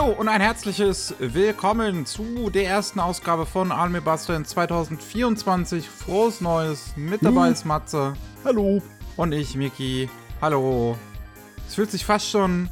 [0.00, 5.86] Hallo und ein herzliches Willkommen zu der ersten Ausgabe von Anime Buster in 2024.
[5.86, 6.94] Frohes Neues.
[6.96, 8.14] Mit dabei ist Matze.
[8.42, 8.80] Hallo.
[9.18, 10.08] Und ich, Miki.
[10.40, 10.96] Hallo.
[11.68, 12.70] Es fühlt sich fast schon.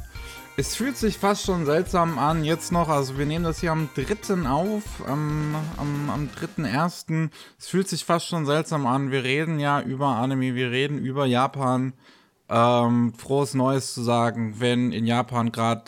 [0.57, 3.89] Es fühlt sich fast schon seltsam an, jetzt noch, also wir nehmen das hier am
[3.93, 4.49] 3.
[4.49, 7.29] auf, am, am, am 3.1.
[7.59, 11.27] Es fühlt sich fast schon seltsam an, wir reden ja über Anime, wir reden über
[11.27, 11.93] Japan.
[12.49, 15.83] Ähm, frohes Neues zu sagen, wenn in Japan gerade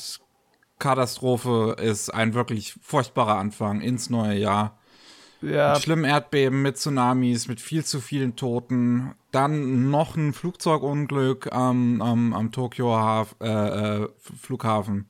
[0.81, 4.77] Katastrophe ist, ein wirklich furchtbarer Anfang ins neue Jahr.
[5.41, 5.73] Ja.
[5.73, 9.15] Mit schlimmen Erdbeben, mit Tsunamis, mit viel zu vielen Toten.
[9.31, 15.09] Dann noch ein Flugzeugunglück am, am, am Tokio Haf äh, äh, Flughafen.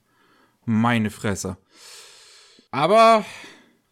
[0.65, 1.57] Meine Fresse.
[2.69, 3.25] Aber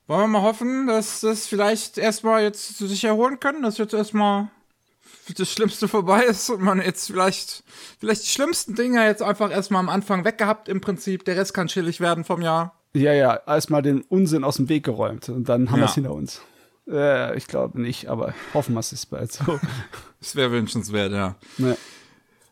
[0.08, 4.50] wollen wir mal hoffen, dass das vielleicht erstmal jetzt sich erholen können, dass jetzt erstmal
[5.34, 7.64] das Schlimmste vorbei ist und man jetzt vielleicht,
[8.00, 11.26] vielleicht die schlimmsten Dinge jetzt einfach erstmal am Anfang weggehabt im Prinzip.
[11.26, 12.76] Der Rest kann chillig werden vom Jahr.
[12.94, 15.84] Ja, ja, erstmal den Unsinn aus dem Weg geräumt und dann haben Ja.
[15.86, 16.42] wir es hinter uns.
[16.90, 19.60] Äh, ich glaube nicht, aber hoffen wir es ist bald so.
[20.20, 21.36] Das wäre wünschenswert, ja.
[21.58, 21.78] ne.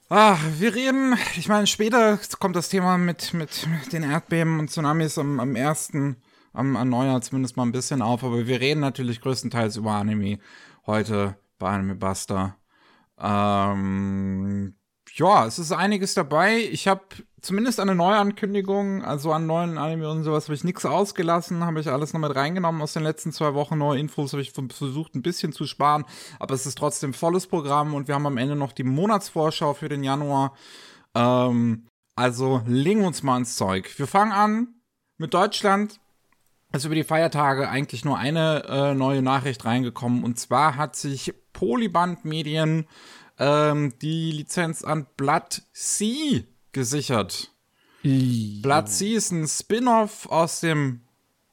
[0.09, 5.17] Ah, wir reden, ich meine, später kommt das Thema mit, mit den Erdbeben und Tsunamis
[5.17, 6.15] am, am ersten,
[6.53, 10.39] am, am Neujahr zumindest mal ein bisschen auf, aber wir reden natürlich größtenteils über Anime
[10.85, 12.55] heute bei Anime Buster.
[13.19, 14.75] Ähm,
[15.13, 16.57] ja, es ist einiges dabei.
[16.59, 17.01] Ich habe
[17.41, 21.89] zumindest eine Neuankündigung, also an neuen Anime und sowas, habe ich nichts ausgelassen, habe ich
[21.89, 23.77] alles noch mit reingenommen aus den letzten zwei Wochen.
[23.77, 26.05] Neue Infos habe ich versucht ein bisschen zu sparen,
[26.39, 29.89] aber es ist trotzdem volles Programm und wir haben am Ende noch die Monatsvorschau für
[29.89, 30.53] den Januar.
[31.15, 33.97] Ähm, also legen wir uns mal ins Zeug.
[33.97, 34.67] Wir fangen an
[35.17, 35.99] mit Deutschland.
[36.73, 41.33] Also über die Feiertage eigentlich nur eine äh, neue Nachricht reingekommen und zwar hat sich
[41.57, 42.85] Polyband Medien
[43.39, 47.51] ähm, die Lizenz an Blood Sea gesichert.
[48.03, 51.01] Blood Sea ist ein Spin-off aus dem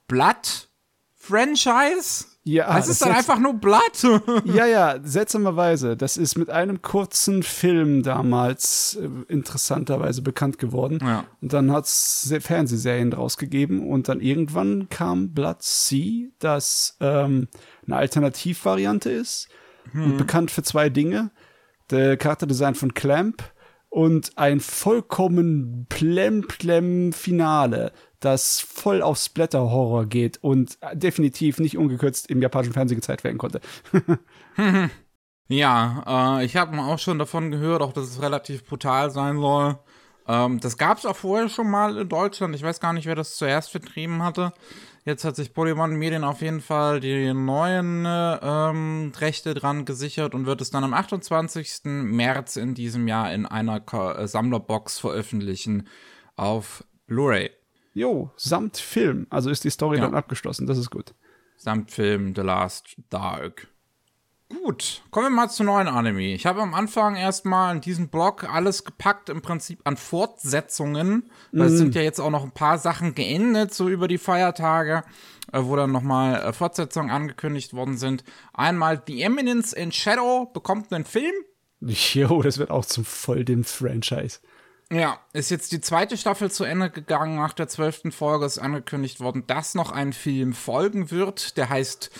[0.06, 0.69] Blood
[1.16, 2.26] Franchise.
[2.43, 4.44] Ja, es ist das dann einfach nur Blood.
[4.44, 5.97] Ja, ja, seltsamerweise.
[5.97, 10.98] Das ist mit einem kurzen Film damals äh, interessanterweise bekannt geworden.
[11.00, 11.25] Ja.
[11.41, 17.48] Und dann hat es Fernsehserien draus gegeben und dann irgendwann kam Blood Sea, das ähm,
[17.87, 19.48] eine Alternativvariante ist
[19.92, 21.30] und bekannt für zwei Dinge.
[21.90, 23.42] Der Charakterdesign von Clamp
[23.90, 32.72] und ein vollkommen plem-plem-Finale, das voll auf Splatter-Horror geht und definitiv nicht ungekürzt im japanischen
[32.72, 33.60] Fernsehen gezeigt werden konnte.
[35.48, 39.78] Ja, äh, ich habe auch schon davon gehört, auch dass es relativ brutal sein soll.
[40.26, 42.54] Ähm, das gab es auch vorher schon mal in Deutschland.
[42.54, 44.52] Ich weiß gar nicht, wer das zuerst vertrieben hatte.
[45.06, 50.34] Jetzt hat sich Polygon Medien auf jeden Fall die neuen äh, ähm, Rechte dran gesichert
[50.34, 51.81] und wird es dann am 28.
[51.84, 55.87] März in diesem Jahr in einer äh, Sammlerbox veröffentlichen
[56.37, 57.50] auf Blu-ray.
[57.93, 59.26] Jo, samt Film.
[59.28, 60.04] Also ist die Story Ja.
[60.04, 60.66] dann abgeschlossen.
[60.66, 61.14] Das ist gut.
[61.59, 63.69] samt Film The Last Dark.
[64.62, 66.34] Gut, kommen wir mal zu neuen Anime.
[66.34, 71.31] Ich habe am Anfang erstmal in diesem Blog alles gepackt, im Prinzip an Fortsetzungen.
[71.53, 75.03] Weil es sind ja jetzt auch noch ein paar Sachen geendet, so über die Feiertage,
[75.53, 78.22] äh, wo dann nochmal äh, Fortsetzungen angekündigt worden sind.
[78.53, 81.34] Einmal The Eminence in Shadow bekommt einen Film.
[81.87, 84.38] Jo, das wird auch zum voll dem Franchise.
[84.91, 87.37] Ja, ist jetzt die zweite Staffel zu Ende gegangen.
[87.37, 91.56] Nach der zwölften Folge ist angekündigt worden, dass noch ein Film folgen wird.
[91.56, 92.10] Der heißt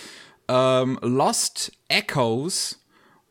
[0.47, 2.81] ähm, Lost Echoes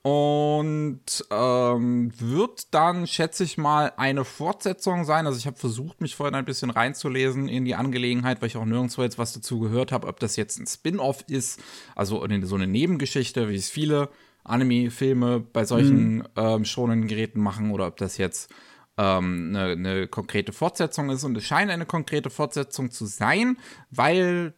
[0.02, 5.26] und ähm, wird dann, schätze ich mal, eine Fortsetzung sein.
[5.26, 8.66] Also ich habe versucht, mich vorhin ein bisschen reinzulesen in die Angelegenheit, weil ich auch
[8.66, 11.58] nirgendwo jetzt was dazu gehört habe, ob das jetzt ein Spin-off ist,
[11.96, 14.10] also so eine Nebengeschichte, wie es viele
[14.44, 18.52] Anime-Filme bei solchen ähm, schonenden Geräten machen, oder ob das jetzt
[18.98, 21.24] ähm, eine, eine konkrete Fortsetzung ist.
[21.24, 23.56] Und es scheint eine konkrete Fortsetzung zu sein,
[23.90, 24.52] weil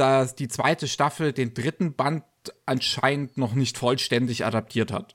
[0.00, 2.24] dass die zweite Staffel den dritten Band
[2.66, 5.14] anscheinend noch nicht vollständig adaptiert hat.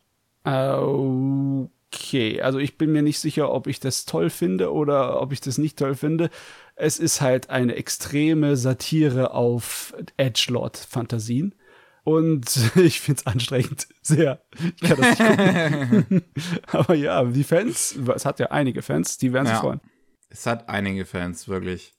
[1.94, 5.42] Okay, also ich bin mir nicht sicher, ob ich das toll finde oder ob ich
[5.42, 6.30] das nicht toll finde.
[6.76, 11.56] Es ist halt eine extreme Satire auf Edgelord-Fantasien.
[12.04, 12.46] Und
[12.76, 13.88] ich finde es anstrengend.
[14.04, 14.42] Sehr.
[14.76, 16.22] Ich kann das nicht gucken.
[16.68, 19.62] Aber ja, die Fans, es hat ja einige Fans, die werden sich Ja.
[19.62, 19.82] freuen.
[20.30, 21.95] Es hat einige Fans, wirklich.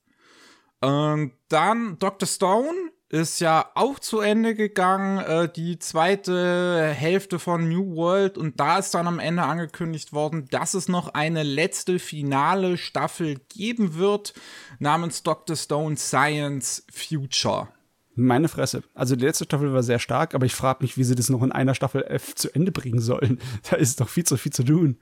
[0.87, 2.29] Und dann Dr.
[2.29, 8.39] Stone ist ja auch zu Ende gegangen, äh, die zweite Hälfte von New World.
[8.39, 13.41] Und da ist dann am Ende angekündigt worden, dass es noch eine letzte finale Staffel
[13.49, 14.33] geben wird,
[14.79, 15.57] namens Dr.
[15.57, 17.67] Stone Science Future.
[18.15, 18.85] Meine Fresse.
[18.95, 21.43] Also die letzte Staffel war sehr stark, aber ich frage mich, wie sie das noch
[21.43, 23.41] in einer Staffel F zu Ende bringen sollen.
[23.71, 24.99] Da ist doch viel zu viel zu tun.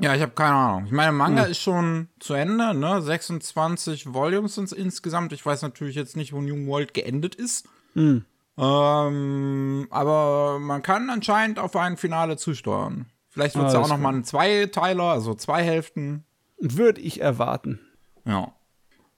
[0.00, 0.86] Ja, ich habe keine Ahnung.
[0.86, 1.50] Ich meine, Manga Hm.
[1.52, 3.00] ist schon zu Ende, ne?
[3.00, 5.32] 26 Volumes sind insgesamt.
[5.32, 7.68] Ich weiß natürlich jetzt nicht, wo New World geendet ist.
[7.94, 8.24] Hm.
[8.56, 13.06] Ähm, aber man kann anscheinend auf ein Finale zusteuern.
[13.30, 16.24] Vielleicht wird es Ah, ja auch das noch mal ein Zweiteiler, also zwei Hälften.
[16.58, 17.80] Würde ich erwarten.
[18.24, 18.52] Ja.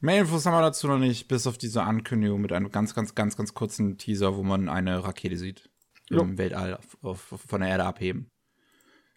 [0.01, 3.15] Mehr Infos haben wir dazu noch nicht, bis auf diese Ankündigung mit einem ganz, ganz,
[3.15, 5.71] ganz, ganz kurzen Teaser, wo man eine Rakete sieht.
[6.09, 8.31] Im Weltall auf, auf, von der Erde abheben.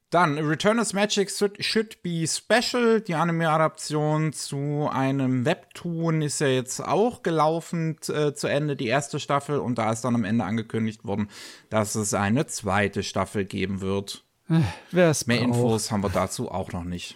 [0.09, 3.00] Dann, Return of Magic should, should be special.
[3.00, 9.19] Die Anime-Adaption zu einem Webtoon ist ja jetzt auch gelaufen äh, zu Ende, die erste
[9.19, 9.59] Staffel.
[9.59, 11.29] Und da ist dann am Ende angekündigt worden,
[11.69, 14.23] dass es eine zweite Staffel geben wird.
[14.89, 17.15] Wer es Mehr braucht, Infos haben wir dazu auch noch nicht.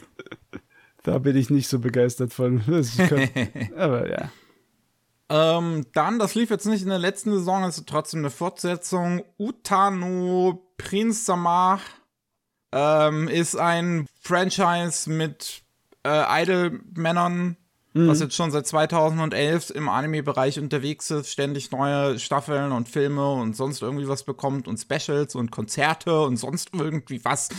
[1.03, 2.63] da bin ich nicht so begeistert von.
[2.67, 2.95] Das
[3.75, 4.29] Aber ja.
[5.29, 9.23] Ähm, dann, das lief jetzt nicht in der letzten Saison, ist trotzdem eine Fortsetzung.
[9.39, 11.79] Utano Prince Samar
[12.73, 15.63] ähm, ist ein Franchise mit
[16.03, 17.55] äh, Idol-Männern,
[17.93, 23.55] was jetzt schon seit 2011 im Anime-Bereich unterwegs ist, ständig neue Staffeln und Filme und
[23.55, 27.49] sonst irgendwie was bekommt und Specials und Konzerte und sonst irgendwie was.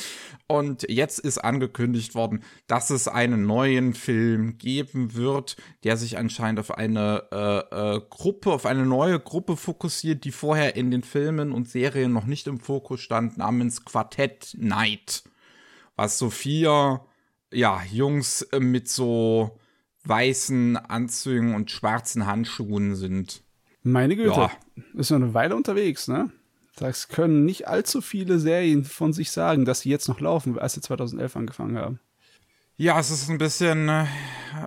[0.49, 6.59] Und jetzt ist angekündigt worden, dass es einen neuen Film geben wird, der sich anscheinend
[6.59, 11.53] auf eine äh, äh, Gruppe, auf eine neue Gruppe fokussiert, die vorher in den Filmen
[11.53, 15.23] und Serien noch nicht im Fokus stand, namens Quartett Night.
[15.95, 17.03] Was so vier,
[17.53, 19.61] ja, Jungs mit so
[20.05, 23.43] weißen Anzügen und schwarzen Handschuhen sind.
[23.83, 24.31] Meine Güte.
[24.31, 24.51] Ja.
[24.95, 26.31] Ist noch eine Weile unterwegs, ne?
[26.77, 30.75] Das können nicht allzu viele Serien von sich sagen, dass sie jetzt noch laufen, als
[30.75, 32.01] sie 2011 angefangen haben.
[32.77, 34.07] Ja, es ist ein bisschen äh,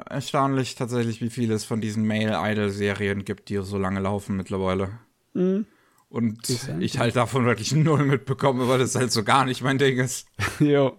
[0.09, 4.99] erstaunlich tatsächlich, wie viele es von diesen Male-Idol-Serien gibt, die so lange laufen mittlerweile.
[6.09, 6.81] Und Interessant.
[6.81, 10.27] ich halt davon wirklich null mitbekomme, weil das halt so gar nicht mein Ding ist.
[10.59, 10.97] jo.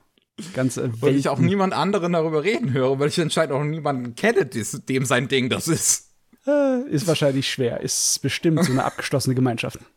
[0.55, 4.47] Ganze Und ich auch niemand anderen darüber reden höre, weil ich anscheinend auch niemanden kenne,
[4.47, 6.11] dem sein Ding das ist.
[6.47, 7.81] äh, ist wahrscheinlich schwer.
[7.81, 9.79] Ist bestimmt so eine abgeschlossene Gemeinschaft.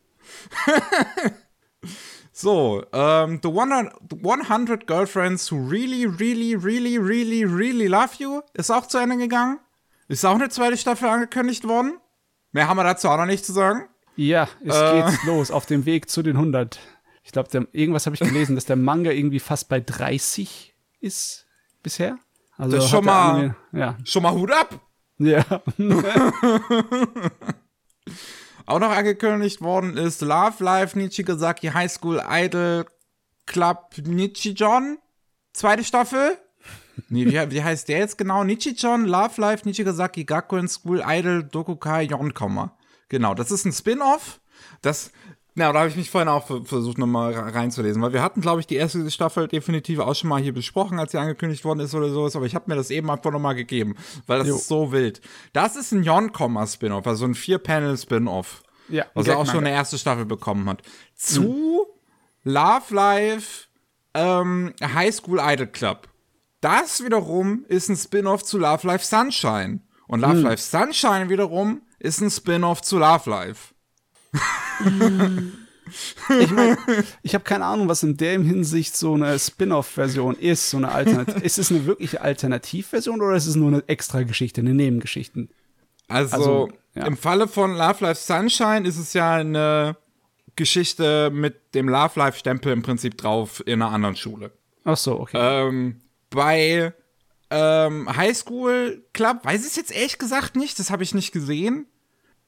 [2.33, 8.41] So, ähm, the, 100, the 100 Girlfriends Who Really, Really, Really, Really, Really Love You
[8.53, 9.59] ist auch zu Ende gegangen.
[10.07, 11.97] Ist auch eine zweite Staffel angekündigt worden.
[12.51, 13.85] Mehr haben wir dazu auch noch nicht zu sagen.
[14.15, 15.03] Ja, es Äh.
[15.03, 16.79] geht los auf dem Weg zu den 100.
[17.23, 21.45] Ich glaube, irgendwas habe ich gelesen, dass der Manga irgendwie fast bei 30 ist
[21.83, 22.17] bisher.
[22.57, 24.79] Also Das schon mal- Anime- ja, Schon mal Hut ab!
[25.19, 25.43] ja.
[28.65, 32.85] Auch noch angekündigt worden ist Love Life Nichigasaki High School Idol
[33.45, 34.97] Club Nichijon.
[35.53, 36.37] Zweite Staffel.
[37.09, 38.43] Nee, wie, wie heißt der jetzt genau?
[38.43, 42.77] Nichijon Love Life Nichigasaki Gakuen School Idol Dokukai Yonkomma.
[43.09, 44.39] Genau, das ist ein Spin-off.
[44.81, 45.11] Das,
[45.55, 48.61] na, da habe ich mich vorhin auch ver- versucht nochmal reinzulesen, weil wir hatten, glaube
[48.61, 51.93] ich, die erste Staffel definitiv auch schon mal hier besprochen, als sie angekündigt worden ist
[51.93, 53.95] oder sowas, aber ich habe mir das eben einfach nochmal gegeben,
[54.27, 54.55] weil das Jo.
[54.55, 55.21] ist so wild.
[55.53, 58.63] Das ist ein Yonkomma-Spin-off, also ein Vier-Panel-Spin-off.
[58.89, 60.81] Ja, Was er auch schon eine erste Staffel bekommen hat.
[61.15, 61.85] Zu
[62.43, 63.67] Love Life
[64.13, 66.07] ähm, High School Idol Club.
[66.59, 69.81] Das wiederum ist ein Spin-off zu Love Life Sunshine.
[70.07, 73.70] Und Love Life Sunshine wiederum ist ein Spin-off zu Love Life.
[76.39, 76.77] Ich meine,
[77.21, 81.39] ich habe keine Ahnung, was in der Hinsicht so eine Spin-off-Version ist, so eine Alternative.
[81.43, 85.47] ist es eine wirkliche Alternativversion oder ist es nur eine extra Geschichte, eine Nebengeschichte?
[86.07, 87.05] Also, Also, ja.
[87.05, 89.97] im Falle von Love Life Sunshine ist es ja eine
[90.55, 94.51] Geschichte mit dem Love Life Stempel im Prinzip drauf in einer anderen Schule.
[94.83, 95.37] Ach so, okay.
[95.39, 96.93] Ähm, bei
[97.49, 101.31] ähm, High School Club weiß ich es jetzt ehrlich gesagt nicht, das habe ich nicht
[101.31, 101.85] gesehen.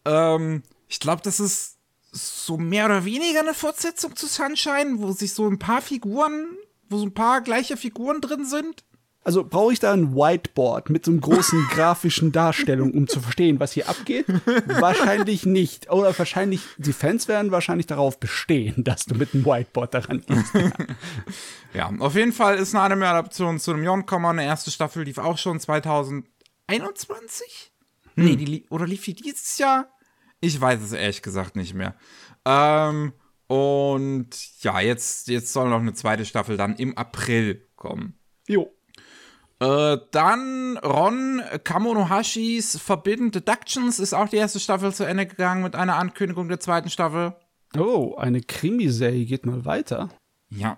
[0.06, 1.73] Ähm, ich glaube, das ist
[2.14, 6.48] so mehr oder weniger eine Fortsetzung zu Sunshine, wo sich so ein paar Figuren,
[6.90, 8.86] wo so ein paar gleiche Figuren drin sind.
[9.26, 13.58] Also brauche ich da ein Whiteboard mit so einem großen grafischen Darstellung, um zu verstehen,
[13.60, 14.26] was hier abgeht?
[14.66, 15.90] wahrscheinlich nicht.
[15.90, 20.54] Oder wahrscheinlich, die Fans werden wahrscheinlich darauf bestehen, dass du mit einem Whiteboard daran gehst.
[21.74, 24.30] Ja, auf jeden Fall ist eine Anime-Adaption zu einem Yonkomma.
[24.30, 27.72] Eine erste Staffel lief auch schon 2021?
[28.16, 29.88] Nee, die oder lief die dieses Jahr?
[30.44, 31.96] Ich weiß es ehrlich gesagt nicht mehr.
[32.44, 33.14] Ähm,
[33.48, 34.28] und
[34.62, 38.20] ja, jetzt, jetzt soll noch eine zweite Staffel dann im April kommen.
[38.46, 38.70] Jo.
[39.62, 45.78] Äh, dann Ron Kamonohashis Forbidden Deductions ist auch die erste Staffel zu Ende gegangen mit
[45.78, 47.38] einer Ankündigung der zweiten Staffel.
[47.78, 50.10] Oh, eine Krimiserie geht mal weiter.
[50.50, 50.78] Ja.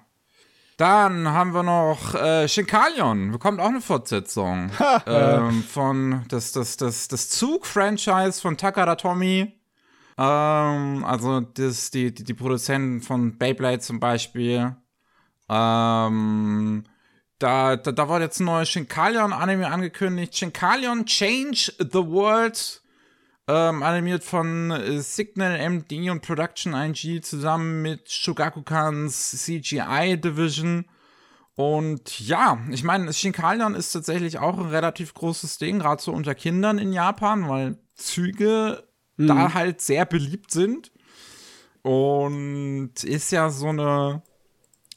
[0.77, 4.69] Dann haben wir noch äh, Shinkalion, bekommt auch eine Fortsetzung.
[5.05, 9.53] ähm, von das, das, das, das Zug-Franchise von Takara Tomy.
[10.17, 14.75] Ähm, also das, die, die, die Produzenten von Beyblade zum Beispiel.
[15.49, 16.83] Ähm,
[17.39, 20.35] da, da, da war jetzt ein neues Shinkalion-Anime angekündigt.
[20.35, 22.81] Shinkalion Change the World.
[23.47, 30.85] Ähm, animiert von äh, Signal MD und Production IG zusammen mit Shugakukans CGI Division.
[31.53, 36.33] Und ja, ich meine, Shinkalion ist tatsächlich auch ein relativ großes Ding, gerade so unter
[36.33, 38.83] Kindern in Japan, weil Züge
[39.17, 39.27] mhm.
[39.27, 40.91] da halt sehr beliebt sind.
[41.83, 44.23] Und ist ja so eine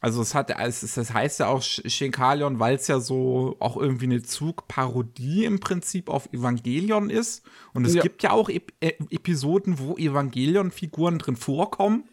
[0.01, 4.05] also es hat, es, es heißt ja auch Shinkalion, weil es ja so auch irgendwie
[4.05, 7.43] eine Zugparodie im Prinzip auf Evangelion ist.
[7.75, 8.03] Und es ja.
[8.03, 12.05] gibt ja auch Ep äh, Episoden, wo Evangelion-Figuren drin vorkommen.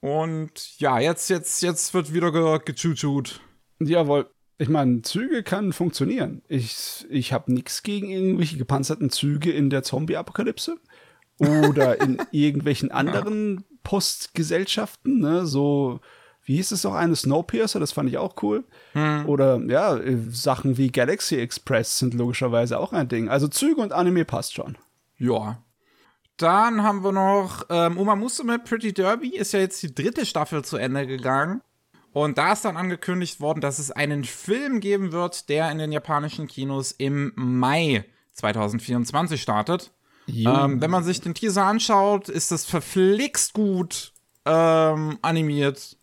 [0.00, 3.40] Und ja, jetzt, jetzt, jetzt wird wieder ge gechutschut.
[3.80, 4.28] Jawohl.
[4.58, 6.42] Ich meine, Züge kann funktionieren.
[6.48, 10.76] Ich, ich habe nichts gegen irgendwelche gepanzerten Züge in der Zombie-Apokalypse
[11.38, 13.62] oder in irgendwelchen anderen ja.
[13.82, 15.46] Postgesellschaften, ne?
[15.46, 16.00] So
[16.44, 18.64] wie hieß es noch eine Snowpiercer, das fand ich auch cool.
[18.92, 19.26] Hm.
[19.26, 19.98] Oder ja,
[20.30, 23.28] Sachen wie Galaxy Express sind logischerweise auch ein Ding.
[23.28, 24.76] Also Züge und Anime passt schon.
[25.18, 25.62] Ja.
[26.36, 30.64] Dann haben wir noch ähm, Uma Musume Pretty Derby, ist ja jetzt die dritte Staffel
[30.64, 31.62] zu Ende gegangen.
[32.12, 35.92] Und da ist dann angekündigt worden, dass es einen Film geben wird, der in den
[35.92, 39.92] japanischen Kinos im Mai 2024 startet.
[40.28, 44.12] Ähm, wenn man sich den Teaser anschaut, ist das verflixt gut
[44.44, 45.96] ähm, animiert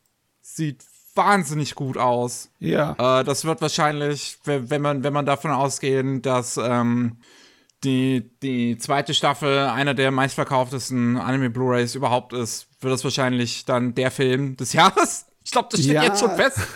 [0.56, 0.84] sieht
[1.16, 2.50] wahnsinnig gut aus.
[2.60, 3.20] Ja.
[3.20, 7.18] Äh, das wird wahrscheinlich, wenn man, wenn man davon ausgehen, dass ähm,
[7.84, 14.12] die, die zweite Staffel einer der meistverkauftesten Anime-Blu-Rays überhaupt ist, wird das wahrscheinlich dann der
[14.12, 15.26] Film des Jahres.
[15.44, 16.04] Ich glaube, das steht ja.
[16.04, 16.60] jetzt schon fest.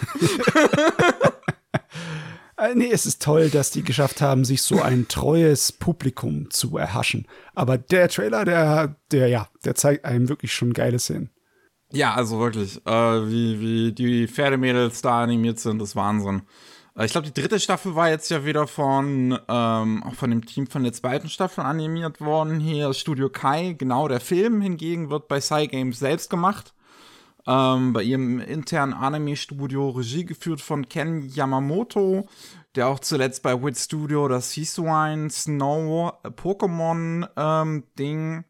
[2.58, 6.78] Äh, nee, es ist toll, dass die geschafft haben, sich so ein treues Publikum zu
[6.78, 7.28] erhaschen.
[7.54, 11.32] Aber der Trailer, der, der, ja, der zeigt einem wirklich schon geile Szenen.
[11.92, 16.42] Ja, also wirklich, äh, wie, wie die Pferdemädels da animiert sind, ist Wahnsinn.
[16.98, 20.46] Äh, ich glaube, die dritte Staffel war jetzt ja wieder von, ähm, auch von dem
[20.46, 22.60] Team von der zweiten Staffel animiert worden.
[22.60, 26.74] Hier Studio Kai, genau der Film hingegen wird bei Cygames selbst gemacht.
[27.48, 32.28] Ähm, bei ihrem internen Anime-Studio, Regie geführt von Ken Yamamoto,
[32.74, 38.46] der auch zuletzt bei Wit Studio das Hisuine Snow Pokémon ähm, Ding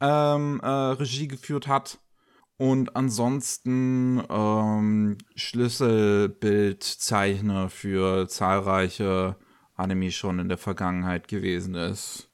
[0.00, 2.00] ähm, äh, Regie geführt hat.
[2.60, 9.36] Und ansonsten ähm, Schlüsselbildzeichner für zahlreiche
[9.76, 12.28] Anime schon in der Vergangenheit gewesen ist.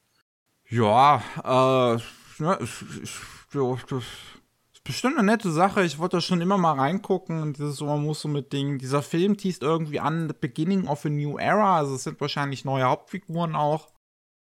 [0.68, 2.00] Ja, äh,
[2.42, 3.21] ja, ist, ist,
[3.54, 5.85] ist bestimmt eine nette Sache.
[5.85, 8.78] Ich wollte da schon immer mal reingucken in dieses Omamuso mit Ding.
[8.78, 11.76] Dieser Film teast irgendwie an The Beginning of a New Era.
[11.76, 13.92] Also es sind wahrscheinlich neue Hauptfiguren auch.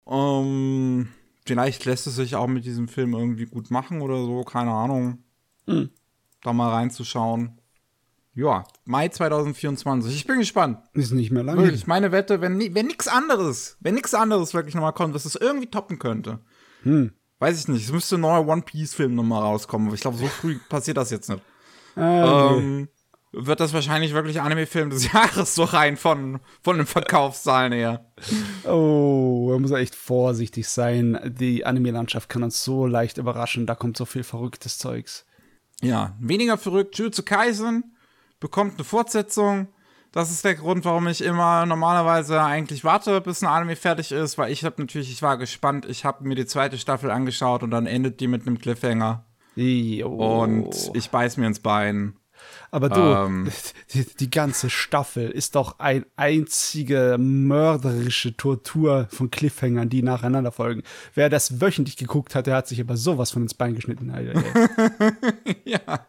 [0.06, 1.10] Ähm,
[1.44, 5.24] vielleicht lässt es sich auch mit diesem Film irgendwie gut machen oder so, keine Ahnung.
[5.68, 5.90] Hm.
[6.42, 7.60] Da mal reinzuschauen.
[8.34, 10.14] Ja, Mai 2024.
[10.14, 10.78] Ich bin gespannt.
[10.94, 11.62] Ist nicht mehr lange.
[11.62, 15.34] Wirklich, meine Wette, wenn, wenn nichts anderes, wenn nichts anderes wirklich nochmal kommt, was es
[15.34, 16.38] irgendwie toppen könnte.
[16.84, 17.12] Hm.
[17.40, 17.84] Weiß ich nicht.
[17.84, 19.92] Es müsste ein neuer One Piece-Film nochmal rauskommen.
[19.92, 21.42] Ich glaube, so früh passiert das jetzt nicht.
[21.96, 22.58] Ah, okay.
[22.58, 22.88] ähm,
[23.32, 28.06] wird das wahrscheinlich wirklich Anime-Film des Jahres so rein von, von den Verkaufszahlen her.
[28.64, 31.18] Oh, man muss echt vorsichtig sein.
[31.38, 33.66] Die Anime-Landschaft kann uns so leicht überraschen.
[33.66, 35.26] Da kommt so viel verrücktes Zeugs
[35.82, 37.96] ja, weniger verrückt, Jujutsu Kaisen
[38.40, 39.68] bekommt eine Fortsetzung.
[40.12, 44.38] Das ist der Grund, warum ich immer normalerweise eigentlich warte, bis ein Anime fertig ist,
[44.38, 47.70] weil ich habe natürlich, ich war gespannt, ich habe mir die zweite Staffel angeschaut und
[47.70, 49.24] dann endet die mit einem Cliffhanger.
[49.54, 50.08] Jo.
[50.08, 52.17] Und ich beiß mir ins Bein.
[52.70, 53.50] Aber du, ähm,
[53.92, 60.82] die, die, ganze Staffel ist doch ein einzige mörderische Tortur von Cliffhangern, die nacheinander folgen.
[61.14, 64.12] Wer das wöchentlich geguckt hat, der hat sich aber sowas von ins Bein geschnitten.
[65.64, 66.06] ja.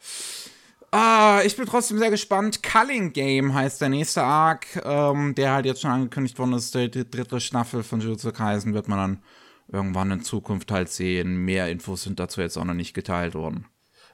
[0.92, 2.64] Ah, ich bin trotzdem sehr gespannt.
[2.64, 6.74] Culling Game heißt der nächste Arc, ähm, der halt jetzt schon angekündigt worden ist.
[6.74, 9.24] Die, die dritte Staffel von Jujutsu Kaisen wird man dann
[9.72, 11.46] irgendwann in Zukunft halt sehen.
[11.46, 13.66] Mehr Infos sind dazu jetzt auch noch nicht geteilt worden.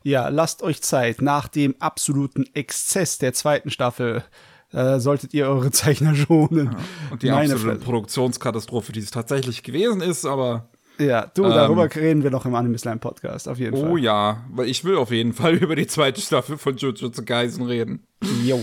[0.05, 1.23] Ja, lasst euch Zeit.
[1.23, 4.23] Nach dem absoluten Exzess der zweiten Staffel
[4.71, 6.67] äh, solltet ihr eure Zeichner schonen.
[6.73, 6.77] Ja,
[7.09, 10.69] und die Meine absolute Fl Produktionskatastrophe, die es tatsächlich gewesen ist, aber.
[10.99, 13.91] Ja, du, ähm, darüber reden wir noch im Anime Slime Podcast, auf jeden oh Fall.
[13.93, 17.65] Oh ja, weil ich will auf jeden Fall über die zweite Staffel von Jujutsu Kaisen
[17.65, 18.05] reden.
[18.43, 18.61] Jo.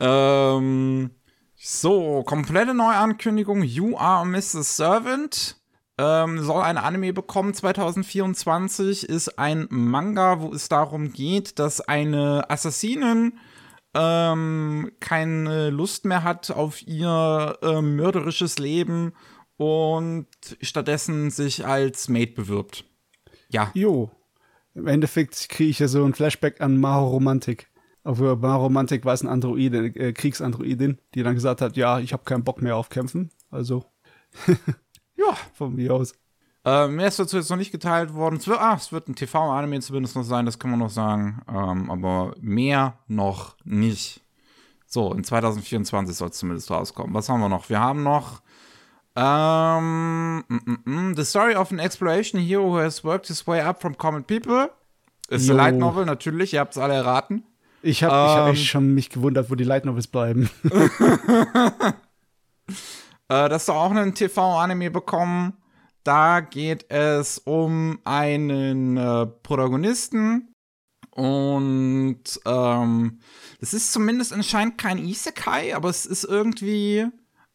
[0.00, 1.10] Ähm,
[1.54, 3.62] so, komplette Neuankündigung.
[3.62, 4.78] You are Mrs.
[4.78, 5.57] Servant
[5.98, 12.48] ähm, soll ein Anime bekommen 2024, ist ein Manga, wo es darum geht, dass eine
[12.48, 13.38] Assassinin
[13.94, 19.12] ähm, keine Lust mehr hat auf ihr äh, mörderisches Leben
[19.56, 20.28] und
[20.60, 22.84] stattdessen sich als Maid bewirbt.
[23.48, 23.70] Ja.
[23.74, 24.10] Jo.
[24.74, 27.68] Im Endeffekt kriege ich ja so ein Flashback an Maho Romantik.
[28.04, 32.22] Auf Romantik war es ein Androide, äh, Kriegsandroidin, die dann gesagt hat, ja, ich habe
[32.24, 33.30] keinen Bock mehr auf Kämpfen.
[33.50, 33.84] Also,
[35.18, 36.14] ja, von mir aus.
[36.64, 38.36] Äh, mehr ist dazu jetzt noch nicht geteilt worden.
[38.36, 41.40] Es wird, ah, es wird ein TV-Anime zumindest noch sein, das kann man noch sagen.
[41.48, 44.20] Ähm, aber mehr noch nicht.
[44.86, 47.14] So, in 2024 soll es zumindest rauskommen.
[47.14, 47.68] Was haben wir noch?
[47.68, 48.42] Wir haben noch
[49.16, 53.60] ähm, mm, mm, mm, The Story of an Exploration Hero who has worked his way
[53.60, 54.70] up from common people.
[55.28, 57.44] Ist eine Light Novel, natürlich, ihr habt es alle erraten.
[57.82, 60.48] Ich habe ähm, hab mich schon mich gewundert, wo die Light Novels bleiben.
[63.28, 65.54] äh, das ist auch einen TV-Anime bekommen.
[66.04, 70.54] Da geht es um einen äh, Protagonisten.
[71.10, 73.18] Und ähm,
[73.60, 77.06] es ist zumindest anscheinend kein Isekai, aber es ist irgendwie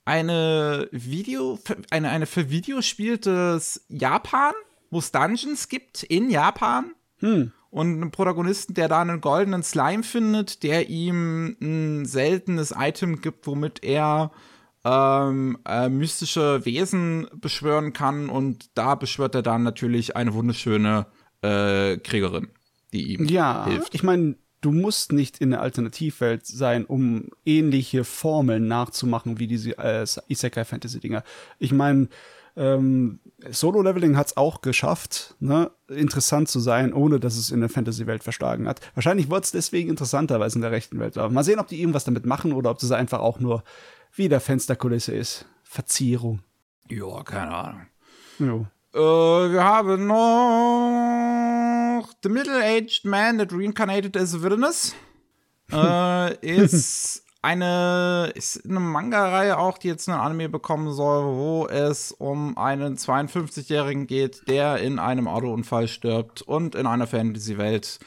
[0.05, 1.57] eine Video,
[1.89, 4.53] eine, eine für Video spieltes Japan,
[4.91, 6.91] wo es Dungeons gibt in Japan.
[7.19, 7.53] Hm.
[7.69, 13.47] Und einen Protagonisten, der da einen goldenen Slime findet, der ihm ein seltenes Item gibt,
[13.47, 14.31] womit er
[14.83, 18.29] ähm, äh, mystische Wesen beschwören kann.
[18.29, 21.07] Und da beschwört er dann natürlich eine wunderschöne
[21.41, 22.49] äh, Kriegerin,
[22.91, 23.95] die ihm ja, hilft.
[23.95, 29.77] Ich meine, du musst nicht in der Alternativwelt sein, um ähnliche Formeln nachzumachen wie diese
[29.77, 31.23] äh, Isekai-Fantasy-Dinger.
[31.59, 32.07] Ich meine,
[32.55, 37.69] ähm, Solo-Leveling hat es auch geschafft, ne, interessant zu sein, ohne dass es in der
[37.69, 38.79] Fantasy-Welt verschlagen hat.
[38.93, 41.29] Wahrscheinlich wird es deswegen interessanter, weil es in der rechten Welt war.
[41.29, 43.63] Mal sehen, ob die irgendwas damit machen oder ob das einfach auch nur
[44.15, 45.45] wieder Fensterkulisse ist.
[45.63, 46.41] Verzierung.
[46.89, 47.87] Ja, keine Ahnung.
[48.39, 48.67] Jo.
[48.93, 54.95] Äh, wir haben noch The Middle-Aged Man That Reincarnated as a Wilderness.
[55.71, 62.11] äh, ist eine, ist eine Manga-Reihe auch, die jetzt einen Anime bekommen soll, wo es
[62.11, 67.99] um einen 52-Jährigen geht, der in einem Autounfall stirbt und in einer Fantasy-Welt,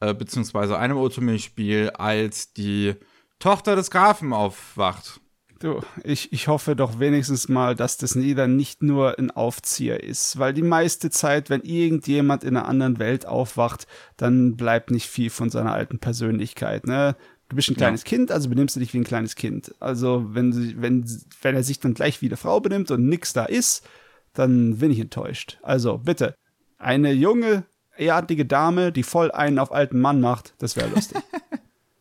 [0.00, 2.94] äh, beziehungsweise einem Otome-Spiel, als die
[3.38, 5.20] Tochter des Grafen aufwacht.
[5.58, 10.38] Du, ich, ich hoffe doch wenigstens mal, dass das Nieder nicht nur ein Aufzieher ist,
[10.38, 13.86] weil die meiste Zeit, wenn irgendjemand in einer anderen Welt aufwacht,
[14.18, 17.16] dann bleibt nicht viel von seiner alten Persönlichkeit, ne?
[17.48, 18.08] Du bist ein kleines ja.
[18.08, 19.74] Kind, also benimmst du dich wie ein kleines Kind.
[19.78, 21.04] Also, wenn, sie, wenn,
[21.42, 23.86] wenn er sich dann gleich wie eine Frau benimmt und nix da ist,
[24.32, 25.58] dann bin ich enttäuscht.
[25.62, 26.34] Also, bitte,
[26.76, 27.64] eine junge,
[27.96, 31.22] ehrartige Dame, die voll einen auf alten Mann macht, das wäre lustig.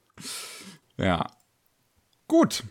[0.97, 1.27] ja.
[2.27, 2.63] Gut,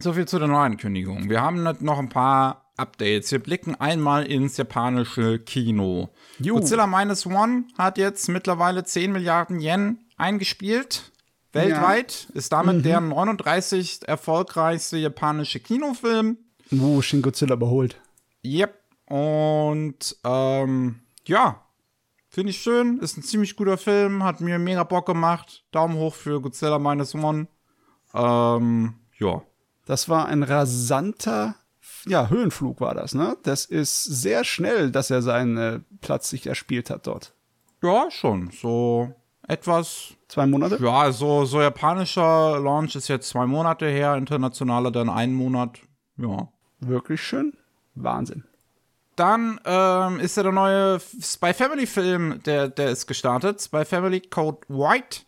[0.00, 1.28] so viel zu der Neuankündigung.
[1.28, 3.30] Wir haben noch ein paar Updates.
[3.32, 6.10] Wir blicken einmal ins japanische Kino.
[6.38, 6.54] Ju.
[6.54, 11.12] Godzilla Minus One hat jetzt mittlerweile 10 Milliarden Yen eingespielt.
[11.52, 12.34] Weltweit ja.
[12.36, 12.82] ist damit mhm.
[12.82, 16.38] der 39 erfolgreichste japanische Kinofilm.
[16.70, 18.00] Wo Shin Godzilla überholt.
[18.44, 18.74] Yep.
[19.06, 21.62] Und ähm, ja,
[22.28, 22.98] finde ich schön.
[22.98, 24.22] Ist ein ziemlich guter Film.
[24.22, 25.64] Hat mir mega Bock gemacht.
[25.72, 27.48] Daumen hoch für Godzilla Minus One.
[28.14, 29.42] Ähm, ja.
[29.88, 31.54] Das war ein rasanter,
[32.04, 33.38] ja, Höhenflug war das, ne?
[33.42, 37.32] Das ist sehr schnell, dass er seinen äh, Platz sich erspielt hat dort.
[37.82, 38.50] Ja, schon.
[38.50, 39.14] So
[39.46, 40.12] etwas.
[40.28, 40.76] Zwei Monate?
[40.82, 45.78] Ja, so, so japanischer Launch ist jetzt zwei Monate her, internationaler dann einen Monat.
[46.18, 46.48] Ja.
[46.80, 47.54] Wirklich schön.
[47.94, 48.44] Wahnsinn.
[49.16, 53.62] Dann ähm, ist ja der neue Spy Family Film, der, der ist gestartet.
[53.62, 55.20] Spy Family Code White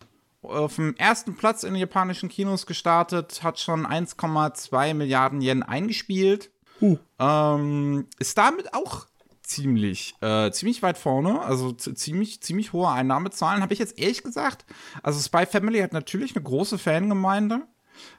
[0.43, 6.51] auf dem ersten Platz in den japanischen Kinos gestartet, hat schon 1,2 Milliarden Yen eingespielt.
[6.81, 6.97] Uh.
[7.19, 9.07] Ähm, ist damit auch
[9.43, 14.65] ziemlich, äh, ziemlich weit vorne, also ziemlich, ziemlich hohe Einnahmezahlen, habe ich jetzt ehrlich gesagt.
[15.03, 17.63] Also Spy Family hat natürlich eine große Fangemeinde.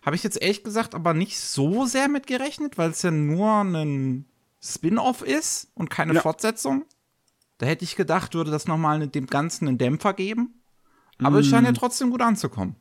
[0.05, 3.61] Habe ich jetzt ehrlich gesagt aber nicht so sehr mit gerechnet, weil es ja nur
[3.61, 4.25] ein
[4.61, 6.21] Spin-off ist und keine ja.
[6.21, 6.85] Fortsetzung.
[7.57, 10.60] Da hätte ich gedacht, würde das nochmal dem Ganzen einen Dämpfer geben.
[11.23, 11.75] Aber es scheint ja mm.
[11.75, 12.75] trotzdem gut anzukommen.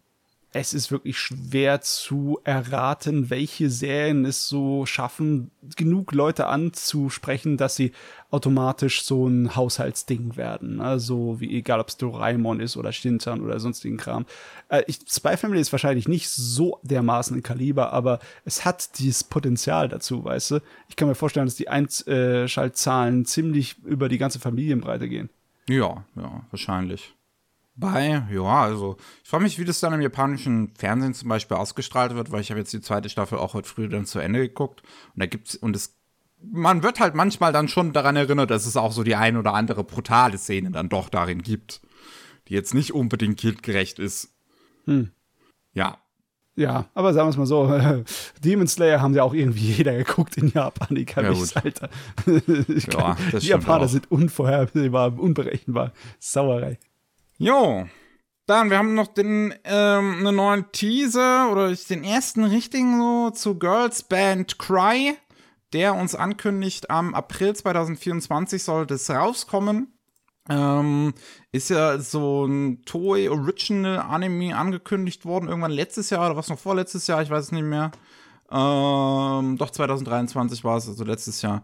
[0.53, 7.77] Es ist wirklich schwer zu erraten, welche Serien es so schaffen, genug Leute anzusprechen, dass
[7.77, 7.93] sie
[8.33, 10.81] automatisch so ein Haushaltsding werden.
[10.81, 14.27] Also, wie egal ob es Doraemon ist oder Shintan oder sonstigen Kram.
[14.69, 19.23] Äh, ich, Spy Family ist wahrscheinlich nicht so dermaßen ein Kaliber, aber es hat dieses
[19.23, 20.61] Potenzial dazu, weißt du?
[20.89, 25.31] Ich kann mir vorstellen, dass die Einschaltzahlen ziemlich über die ganze Familienbreite gehen.
[25.69, 27.15] Ja, ja, wahrscheinlich
[27.81, 28.23] bei.
[28.31, 32.31] Ja, also ich frage mich, wie das dann im japanischen Fernsehen zum Beispiel ausgestrahlt wird,
[32.31, 34.83] weil ich habe jetzt die zweite Staffel auch heute früh dann zu Ende geguckt
[35.15, 35.97] und da gibt's und es
[36.43, 39.55] man wird halt manchmal dann schon daran erinnert, dass es auch so die ein oder
[39.55, 41.81] andere brutale Szene dann doch darin gibt,
[42.49, 44.31] die jetzt nicht unbedingt kindgerecht ist.
[44.87, 45.11] Hm.
[45.75, 45.99] Ja.
[46.57, 48.05] Ja, aber sagen wir es mal so,
[48.45, 51.89] Demon Slayer haben ja auch irgendwie jeder geguckt in Japan, ich kann ja, nicht, Alter.
[52.69, 53.89] ich kann, ja, die Japaner auch.
[53.89, 55.93] sind unvorhersehbar, unberechenbar.
[56.19, 56.79] Sauerei.
[57.43, 57.87] Jo,
[58.45, 63.59] Dann, wir haben noch den, ähm, einen neuen Teaser oder den ersten richtigen so zu
[63.59, 65.17] Girls Band Cry,
[65.73, 69.91] der uns ankündigt, am April 2024 soll das rauskommen.
[70.51, 71.15] Ähm,
[71.51, 76.59] ist ja so ein Toei Original Anime angekündigt worden, irgendwann letztes Jahr oder was noch
[76.59, 77.91] vorletztes Jahr, ich weiß es nicht mehr.
[78.51, 81.63] Ähm, doch 2023 war es, also letztes Jahr.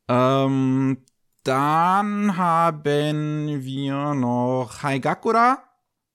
[0.08, 0.98] Ähm,
[1.44, 5.62] dann haben wir noch Haigakura.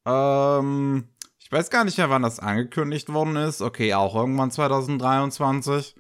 [0.06, 1.10] Ähm,
[1.40, 3.62] ich weiß gar nicht mehr, wann das angekündigt worden ist.
[3.62, 5.96] Okay, auch irgendwann 2023.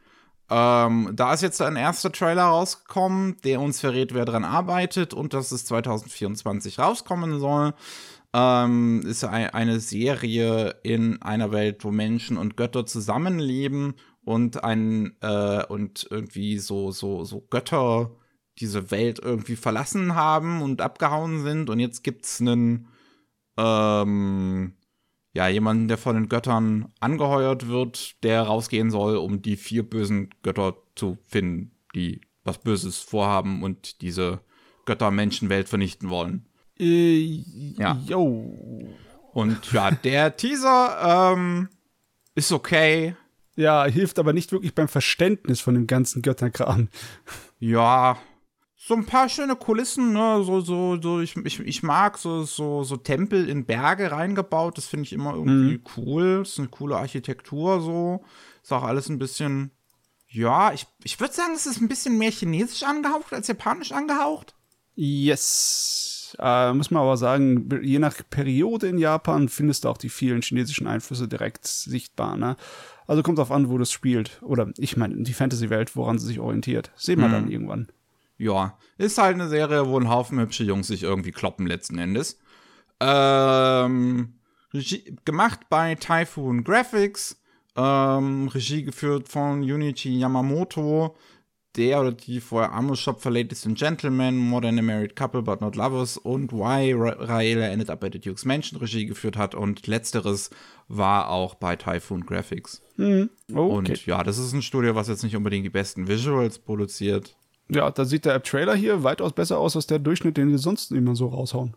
[0.49, 5.33] Ähm, da ist jetzt ein erster Trailer rausgekommen, der uns verrät, wer dran arbeitet und
[5.33, 7.73] dass es 2024 rauskommen soll.
[8.39, 15.65] Ähm, ist eine Serie in einer Welt, wo Menschen und Götter zusammenleben und ein äh,
[15.65, 18.11] und irgendwie so so so Götter
[18.59, 22.89] diese Welt irgendwie verlassen haben und abgehauen sind und jetzt gibt's einen
[23.57, 24.73] ähm,
[25.33, 30.29] ja, jemanden, der von den Göttern angeheuert wird, der rausgehen soll, um die vier bösen
[30.43, 34.41] Götter zu finden, die was Böses vorhaben und diese
[34.85, 36.46] Götter-Menschenwelt vernichten wollen.
[36.79, 37.43] Äh,
[37.77, 37.99] ja.
[38.05, 38.53] Yo.
[39.33, 41.69] Und ja, der Teaser ähm,
[42.35, 43.15] ist okay.
[43.55, 46.89] Ja, hilft aber nicht wirklich beim Verständnis von dem ganzen Götterkram.
[47.59, 48.19] Ja,
[48.87, 50.41] so ein paar schöne Kulissen, ne?
[50.45, 54.77] So, so, so, ich, ich, ich mag so, so, so Tempel in Berge reingebaut.
[54.77, 55.83] Das finde ich immer irgendwie mhm.
[55.97, 56.39] cool.
[56.39, 58.23] Das ist eine coole Architektur, so.
[58.63, 59.71] Ist auch alles ein bisschen,
[60.29, 64.55] ja, ich, ich würde sagen, es ist ein bisschen mehr chinesisch angehaucht als japanisch angehaucht.
[64.95, 66.06] Yes.
[66.39, 70.41] Äh, muss man aber sagen, je nach Periode in Japan findest du auch die vielen
[70.41, 72.55] chinesischen Einflüsse direkt sichtbar, ne?
[73.05, 74.41] Also kommt darauf an, wo das spielt.
[74.41, 76.91] Oder ich meine, die Fantasy-Welt, woran sie sich orientiert.
[76.95, 77.31] Sehen wir mhm.
[77.31, 77.87] dann irgendwann
[78.37, 82.39] ja, ist halt eine Serie, wo ein Haufen hübsche Jungs sich irgendwie kloppen letzten Endes.
[82.99, 84.35] Ähm,
[84.73, 87.41] Regie, gemacht bei Typhoon Graphics,
[87.75, 91.15] ähm, Regie geführt von Junichi Yamamoto,
[91.77, 95.41] der oder die vorher Amos Shop for Ladies and Gentlemen, More Than a Married Couple
[95.41, 99.37] But Not Lovers und Why Ra Raela Ended Up at the Duke's Mansion Regie geführt
[99.37, 100.49] hat und letzteres
[100.87, 102.81] war auch bei Typhoon Graphics.
[102.97, 103.29] Mhm.
[103.51, 103.59] Okay.
[103.59, 107.35] Und ja, das ist ein Studio, was jetzt nicht unbedingt die besten Visuals produziert,
[107.69, 110.91] ja, da sieht der Trailer hier weitaus besser aus als der Durchschnitt, den wir sonst
[110.91, 111.75] immer so raushauen.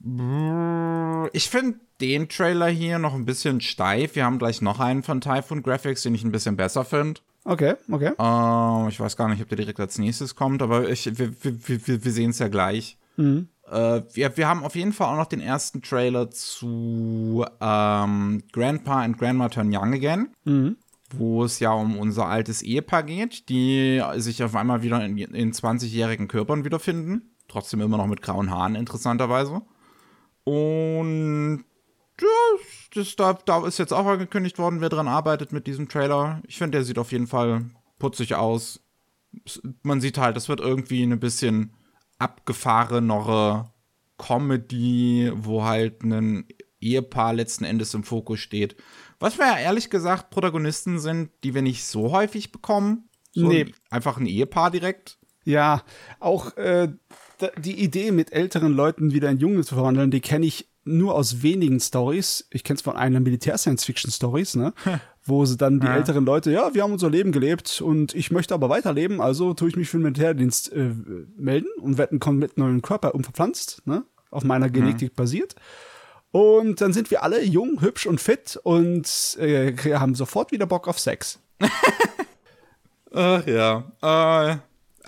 [0.00, 4.14] Ich finde den Trailer hier noch ein bisschen steif.
[4.14, 7.20] Wir haben gleich noch einen von Typhoon Graphics, den ich ein bisschen besser finde.
[7.44, 8.12] Okay, okay.
[8.18, 11.86] Uh, ich weiß gar nicht, ob der direkt als nächstes kommt, aber ich, wir, wir,
[11.86, 12.98] wir, wir sehen es ja gleich.
[13.16, 13.48] Mhm.
[13.66, 19.02] Uh, wir, wir haben auf jeden Fall auch noch den ersten Trailer zu ähm, Grandpa
[19.02, 20.28] and Grandma Turn Young Again.
[20.44, 20.76] Mhm
[21.16, 25.52] wo es ja um unser altes Ehepaar geht, die sich auf einmal wieder in, in
[25.52, 27.34] 20-jährigen Körpern wiederfinden.
[27.48, 29.62] Trotzdem immer noch mit grauen Haaren, interessanterweise.
[30.48, 31.64] Und
[32.18, 32.26] ja,
[32.94, 36.40] das, da, da ist jetzt auch angekündigt worden, wer dran arbeitet mit diesem Trailer.
[36.46, 37.66] Ich finde, der sieht auf jeden Fall
[37.98, 38.80] putzig aus.
[39.82, 41.74] Man sieht halt, das wird irgendwie eine bisschen
[42.18, 43.70] abgefahrenere
[44.16, 46.48] Comedy, wo halt ein
[46.80, 48.76] Ehepaar letzten Endes im Fokus steht.
[49.20, 53.10] Was wir ja ehrlich gesagt Protagonisten sind, die wir nicht so häufig bekommen.
[53.32, 53.64] So nee.
[53.64, 55.18] Ein, einfach ein Ehepaar direkt.
[55.44, 55.82] Ja,
[56.20, 56.88] auch äh,
[57.58, 61.42] die Idee, mit älteren Leuten wieder in Junge zu verwandeln, die kenne ich nur aus
[61.42, 62.46] wenigen Stories.
[62.50, 64.72] Ich kenne es von einer Militär-Science-Fiction-Stories, ne?
[65.24, 65.96] wo sie dann die ja.
[65.96, 69.68] älteren Leute, ja, wir haben unser Leben gelebt und ich möchte aber weiterleben, also tue
[69.68, 70.94] ich mich für den Militärdienst äh,
[71.36, 74.04] melden und werde mit neuen Körper umverpflanzt, ne?
[74.30, 75.16] Auf meiner Genetik mhm.
[75.16, 75.54] basiert.
[76.30, 80.86] Und dann sind wir alle jung, hübsch und fit und äh, haben sofort wieder Bock
[80.86, 81.38] auf Sex.
[83.12, 83.90] Ach ja.
[84.02, 84.56] Äh,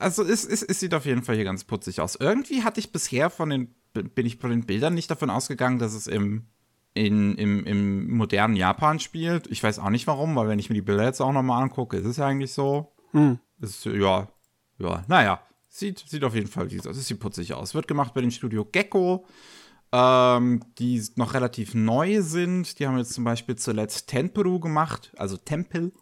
[0.00, 2.16] also es, es, es sieht auf jeden Fall hier ganz putzig aus.
[2.16, 5.94] Irgendwie hatte ich bisher von den, bin ich von den Bildern nicht davon ausgegangen, dass
[5.94, 6.46] es im,
[6.94, 9.46] in, im, im modernen Japan spielt.
[9.48, 11.96] Ich weiß auch nicht warum, weil wenn ich mir die Bilder jetzt auch nochmal angucke,
[11.96, 12.92] ist es ja eigentlich so.
[13.12, 13.38] Hm.
[13.60, 14.28] Ist, ja,
[14.78, 15.40] ja, naja.
[15.72, 16.96] Sieht, sieht auf jeden Fall aus.
[16.96, 17.74] Es sieht putzig aus.
[17.74, 19.24] Wird gemacht bei dem Studio Gecko,
[19.92, 22.78] ähm, die noch relativ neu sind.
[22.78, 25.92] Die haben jetzt zum Beispiel zuletzt Tempuru gemacht, also Tempel.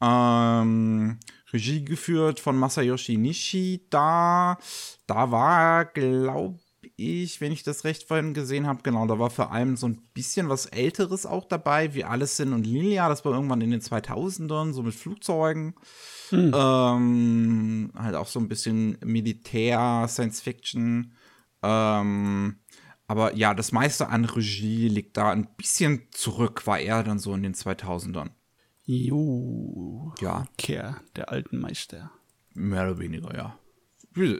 [0.00, 1.18] Ähm,
[1.54, 3.86] Regie geführt von Masayoshi Nishi.
[3.88, 4.58] Da,
[5.06, 6.58] da war, glaube
[6.96, 10.02] ich, wenn ich das recht vorhin gesehen habe, genau, da war vor allem so ein
[10.12, 13.08] bisschen was Älteres auch dabei, wie Alles Sin und Lilia.
[13.08, 15.74] Das war irgendwann in den 2000ern, so mit Flugzeugen.
[16.30, 16.52] Hm.
[16.54, 21.14] Ähm, halt auch so ein bisschen Militär, Science Fiction.
[21.62, 22.56] Ähm,
[23.06, 27.34] aber ja, das meiste an Regie liegt da ein bisschen zurück, war er dann so
[27.34, 28.30] in den 2000ern.
[28.84, 30.12] Jo.
[30.20, 30.46] Ja.
[30.58, 32.10] Kehr der alten Meister.
[32.54, 33.58] Mehr oder weniger, ja.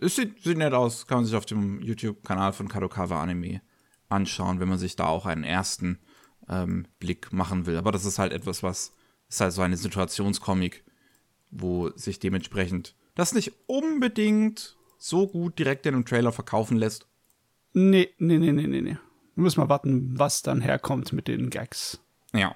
[0.01, 3.61] Es sieht, sieht nett aus, kann man sich auf dem YouTube-Kanal von Kadokawa Anime
[4.09, 5.99] anschauen, wenn man sich da auch einen ersten
[6.49, 7.77] ähm, Blick machen will.
[7.77, 8.93] Aber das ist halt etwas, was
[9.29, 10.85] ist halt so eine Situationskomik,
[11.51, 17.07] wo sich dementsprechend das nicht unbedingt so gut direkt in einem Trailer verkaufen lässt.
[17.73, 18.97] Nee, nee, nee, nee, nee, nee.
[19.35, 22.01] Wir müssen mal warten, was dann herkommt mit den Gags.
[22.33, 22.55] Ja.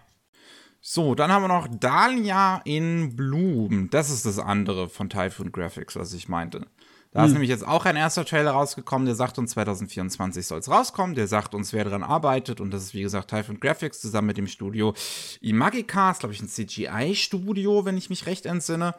[0.90, 3.90] So, dann haben wir noch Dahlia in Bloom.
[3.90, 6.66] Das ist das andere von Typhoon Graphics, was ich meinte.
[7.10, 7.26] Da hm.
[7.26, 11.14] ist nämlich jetzt auch ein erster Trailer rausgekommen, der sagt uns 2024 soll es rauskommen,
[11.14, 14.38] der sagt uns, wer daran arbeitet und das ist wie gesagt Typhoon Graphics zusammen mit
[14.38, 14.94] dem Studio
[15.42, 18.94] Imagika, ist glaube ich ein CGI-Studio, wenn ich mich recht entsinne.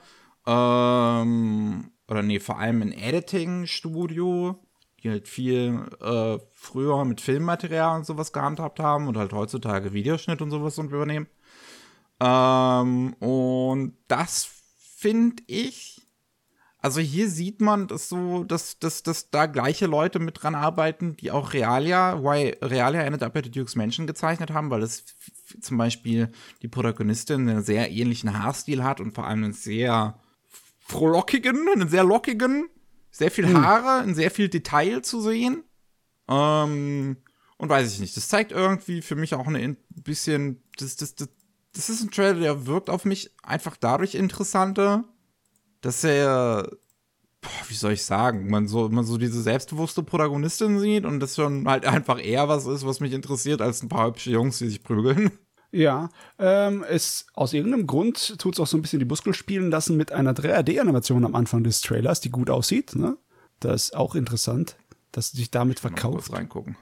[0.45, 4.63] Ähm, oder nee, vor allem ein Editing-Studio,
[5.01, 10.43] die halt viel äh, früher mit Filmmaterial und sowas gehandhabt haben und halt heutzutage Videoschnitt
[10.43, 11.25] und sowas und übernehmen.
[12.19, 14.47] Ähm, und das
[14.95, 15.99] finde ich
[16.81, 21.17] also hier sieht man, dass so, dass, dass, dass da gleiche Leute mit dran arbeiten,
[21.17, 25.03] die auch Realia, why Realia Ended Up at the Duke's Mansion gezeichnet haben, weil es
[25.59, 30.21] zum Beispiel die Protagonistin einen sehr ähnlichen Haarstil hat und vor allem einen sehr
[30.79, 32.69] frohlockigen, einen sehr lockigen,
[33.11, 33.61] sehr viel hm.
[33.61, 34.09] Haare, hm.
[34.09, 35.65] in sehr viel Detail zu sehen.
[36.29, 37.17] Ähm,
[37.57, 41.27] und weiß ich nicht, das zeigt irgendwie für mich auch ein bisschen, das, das, das,
[41.79, 45.05] das ist ein Trailer, der wirkt auf mich einfach dadurch interessanter,
[45.79, 46.69] dass er,
[47.39, 51.37] boah, wie soll ich sagen, man so, man so diese selbstbewusste Protagonistin sieht und das
[51.37, 54.67] schon halt einfach eher was ist, was mich interessiert, als ein paar hübsche Jungs, die
[54.67, 55.31] sich prügeln.
[55.71, 59.71] Ja, ähm, es, aus irgendeinem Grund tut es auch so ein bisschen die Muskel spielen
[59.71, 62.95] lassen mit einer 3D-Animation am Anfang des Trailers, die gut aussieht.
[62.95, 63.17] Ne?
[63.61, 64.75] Das ist auch interessant,
[65.13, 66.31] dass sie sich damit verkauft.
[66.31, 66.75] Mal reingucken.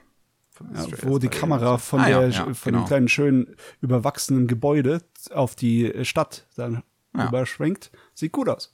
[0.74, 2.78] Ja, wo die Kamera von, ah, der, ja, von genau.
[2.84, 7.90] dem kleinen, schönen, überwachsenen Gebäude auf die Stadt dann überschwenkt.
[8.14, 8.72] Sieht gut aus.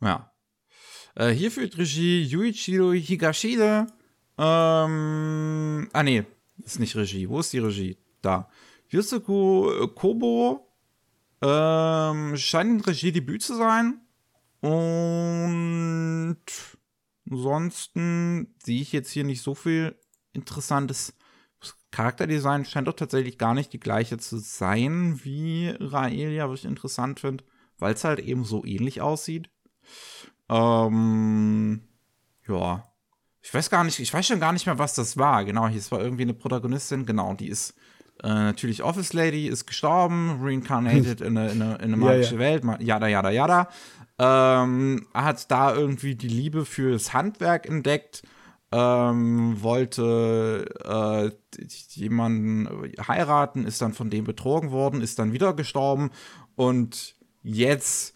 [0.00, 0.30] Ja.
[1.14, 3.86] Äh, hier führt Regie Yuichiro Higashida.
[4.36, 6.24] Ähm, ah, nee,
[6.64, 7.28] ist nicht Regie.
[7.28, 7.96] Wo ist die Regie?
[8.20, 8.48] Da.
[8.88, 10.68] Yusuku Kobo
[11.42, 14.00] ähm, scheint ein Regiedebüt zu sein.
[14.60, 16.38] Und
[17.30, 19.94] ansonsten sehe ich jetzt hier nicht so viel
[20.34, 21.14] Interessantes.
[21.90, 27.20] Charakterdesign scheint doch tatsächlich gar nicht die gleiche zu sein wie Raelia, was ich interessant
[27.20, 27.44] finde,
[27.78, 29.48] weil es halt eben so ähnlich aussieht.
[30.48, 31.82] Ähm,
[32.48, 32.84] ja.
[33.42, 35.44] Ich weiß gar nicht, ich weiß schon gar nicht mehr, was das war.
[35.44, 37.74] Genau, hier ist war irgendwie eine Protagonistin, genau, die ist
[38.22, 42.40] äh, natürlich Office Lady, ist gestorben, reincarnated in eine, in eine, in eine magische ja,
[42.40, 42.62] ja.
[42.64, 43.68] Welt, jada, jada, jada.
[44.18, 48.22] Ähm, hat da irgendwie die Liebe fürs Handwerk entdeckt,
[48.74, 52.68] ähm, wollte äh, jemanden
[53.06, 56.10] heiraten, ist dann von dem betrogen worden, ist dann wieder gestorben
[56.56, 58.14] und jetzt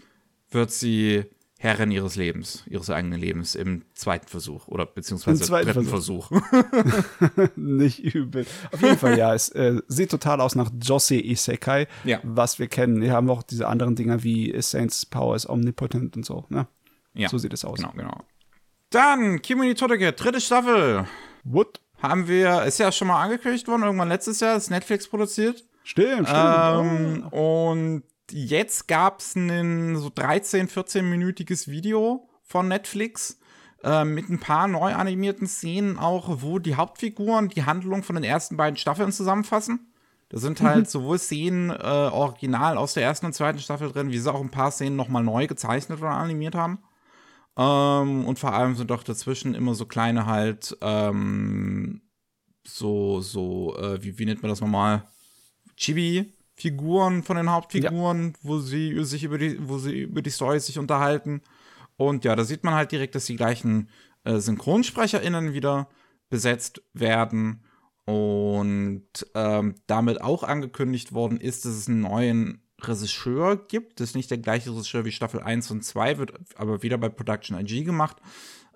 [0.51, 1.27] wird sie
[1.61, 6.29] Herrin ihres Lebens, ihres eigenen Lebens im zweiten Versuch oder beziehungsweise Im dritten Versuch.
[6.29, 7.49] Versuch.
[7.57, 8.45] Nicht übel.
[8.73, 12.21] Auf jeden Fall, ja, es äh, sieht total aus nach Josei Isekai, ja.
[12.25, 13.01] was wir kennen.
[13.01, 16.67] Wir haben auch diese anderen Dinger wie Saints Power is Omnipotent und so, ne?
[17.15, 17.29] Ja.
[17.29, 17.79] So sieht es aus.
[17.79, 18.25] Genau, genau.
[18.91, 21.07] Dann Kimi Todeke, dritte Staffel.
[21.45, 21.81] What?
[22.01, 25.65] Haben wir, ist ja schon mal angekündigt worden, irgendwann letztes Jahr, ist Netflix produziert.
[25.83, 26.33] Stimmt, stimmt.
[26.33, 27.71] Ähm, oh.
[27.71, 33.39] Und jetzt gab es ein so 13, 14-minütiges Video von Netflix
[33.83, 38.25] äh, mit ein paar neu animierten Szenen auch, wo die Hauptfiguren die Handlung von den
[38.25, 39.93] ersten beiden Staffeln zusammenfassen.
[40.31, 40.91] Da sind halt mhm.
[40.91, 44.51] sowohl Szenen äh, original aus der ersten und zweiten Staffel drin, wie sie auch ein
[44.51, 46.79] paar Szenen nochmal neu gezeichnet oder animiert haben.
[47.59, 52.03] Ähm, und vor allem sind doch dazwischen immer so kleine halt ähm,
[52.65, 55.05] so, so, äh, wie, wie nennt man das nochmal?
[55.77, 58.39] Chibi Figuren, von den Hauptfiguren, ja.
[58.43, 61.41] wo sie sich über die, wo sie über die Story sich unterhalten.
[61.97, 63.89] Und ja, da sieht man halt direkt, dass die gleichen
[64.25, 65.89] äh, SynchronsprecherInnen wieder
[66.31, 67.65] besetzt werden.
[68.07, 74.01] Und ähm, damit auch angekündigt worden ist, dass es einen neuen Regisseur gibt.
[74.01, 77.09] Das ist nicht der gleiche Regisseur wie Staffel 1 und 2, wird aber wieder bei
[77.09, 78.17] Production IG gemacht.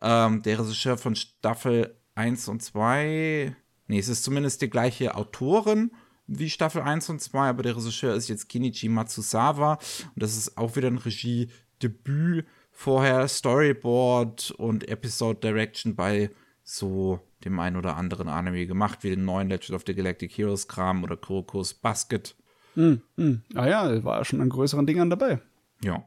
[0.00, 3.54] Ähm, der Regisseur von Staffel 1 und 2,
[3.86, 5.92] nee, es ist zumindest die gleiche Autorin
[6.26, 10.56] wie Staffel 1 und 2, aber der Regisseur ist jetzt Kinichi Matsusawa und das ist
[10.56, 12.46] auch wieder ein Regiedebüt.
[12.74, 16.30] Vorher Storyboard und Episode Direction bei
[16.64, 20.68] so dem einen oder anderen Anime gemacht, wie den neuen Legend of the Galactic Heroes
[20.68, 22.34] Kram oder Kurokos Basket.
[22.74, 23.42] Mm, mm.
[23.54, 25.40] Ah ja, war schon an größeren Dingern dabei.
[25.82, 26.04] Ja.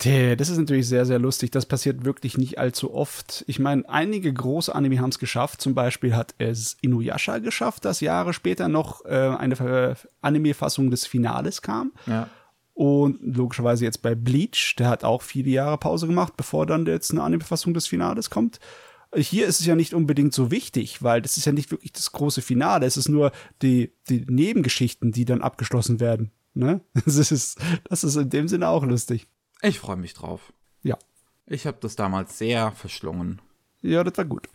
[0.00, 1.50] Das ist natürlich sehr, sehr lustig.
[1.50, 3.44] Das passiert wirklich nicht allzu oft.
[3.48, 5.60] Ich meine, einige große Anime haben es geschafft.
[5.60, 11.62] Zum Beispiel hat es Inuyasha geschafft, dass Jahre später noch äh, eine Anime-Fassung des Finales
[11.62, 11.92] kam.
[12.06, 12.28] Ja.
[12.74, 17.10] Und logischerweise jetzt bei Bleach, der hat auch viele Jahre Pause gemacht, bevor dann jetzt
[17.10, 18.60] eine Anime-Fassung des Finales kommt.
[19.14, 22.12] Hier ist es ja nicht unbedingt so wichtig, weil das ist ja nicht wirklich das
[22.12, 22.84] große Finale.
[22.84, 26.30] Es ist nur die, die Nebengeschichten, die dann abgeschlossen werden.
[26.54, 26.80] Ne?
[27.04, 29.26] Das, ist, das ist in dem Sinne auch lustig.
[29.62, 30.52] Ich freue mich drauf.
[30.82, 30.98] Ja.
[31.46, 33.40] Ich habe das damals sehr verschlungen.
[33.80, 34.48] Ja, das war gut.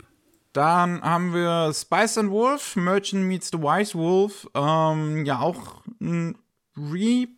[0.52, 4.48] Dann haben wir Spice and Wolf, Merchant Meets the Wise Wolf.
[4.54, 6.38] Ähm, ja, auch ein
[6.76, 7.34] Reboot.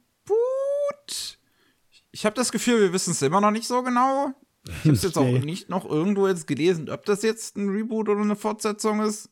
[2.13, 4.35] Ich habe das Gefühl, wir wissen es immer noch nicht so genau.
[4.69, 8.09] Ich habe es jetzt auch nicht noch irgendwo jetzt gelesen, ob das jetzt ein Reboot
[8.09, 9.31] oder eine Fortsetzung ist.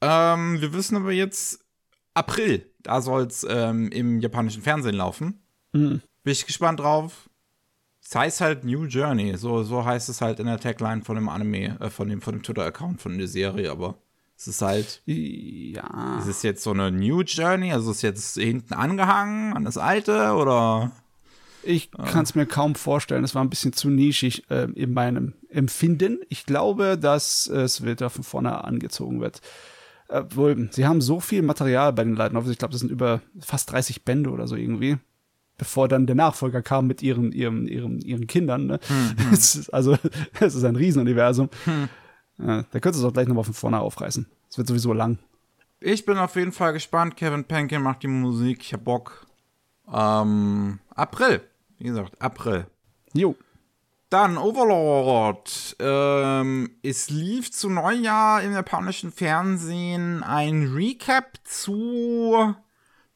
[0.00, 1.64] Ähm, wir wissen aber jetzt
[2.12, 5.42] April, da soll es ähm, im japanischen Fernsehen laufen.
[5.72, 6.00] Mhm.
[6.22, 7.28] Bin ich gespannt drauf.
[8.02, 11.28] Es heißt halt New Journey, so, so heißt es halt in der Tagline von dem
[11.28, 13.98] Anime, äh, von dem, von dem Twitter-Account von der Serie, aber
[14.36, 15.02] es ist halt.
[15.06, 16.18] Ja.
[16.18, 17.72] Ist es jetzt so eine New Journey?
[17.72, 20.92] Also ist es jetzt hinten angehangen an das alte oder?
[21.64, 23.24] Ich kann es mir kaum vorstellen.
[23.24, 26.20] Es war ein bisschen zu nischig äh, in meinem Empfinden.
[26.28, 29.40] Ich glaube, dass es wieder von vorne angezogen wird.
[30.08, 32.36] Obwohl, sie haben so viel Material bei den Leuten.
[32.50, 34.98] Ich glaube, das sind über fast 30 Bände oder so irgendwie
[35.56, 38.66] bevor dann der Nachfolger kam mit ihren, ihren, ihren, ihren Kindern.
[38.66, 38.80] Ne?
[38.86, 39.32] Hm, hm.
[39.32, 39.96] ist, also,
[40.40, 41.48] es ist ein Riesenuniversum.
[41.64, 41.88] Hm.
[42.38, 44.26] Ja, da könntest du es auch gleich nochmal von vorne aufreißen.
[44.50, 45.18] Es wird sowieso lang.
[45.80, 47.16] Ich bin auf jeden Fall gespannt.
[47.16, 48.62] Kevin Penkin macht die Musik.
[48.62, 49.26] Ich hab Bock.
[49.92, 51.42] Ähm, April.
[51.84, 52.66] Wie gesagt, April.
[53.12, 53.36] Jo.
[54.08, 55.76] Dann Overlord.
[55.78, 62.54] Ähm, es lief zu Neujahr im japanischen Fernsehen ein Recap zu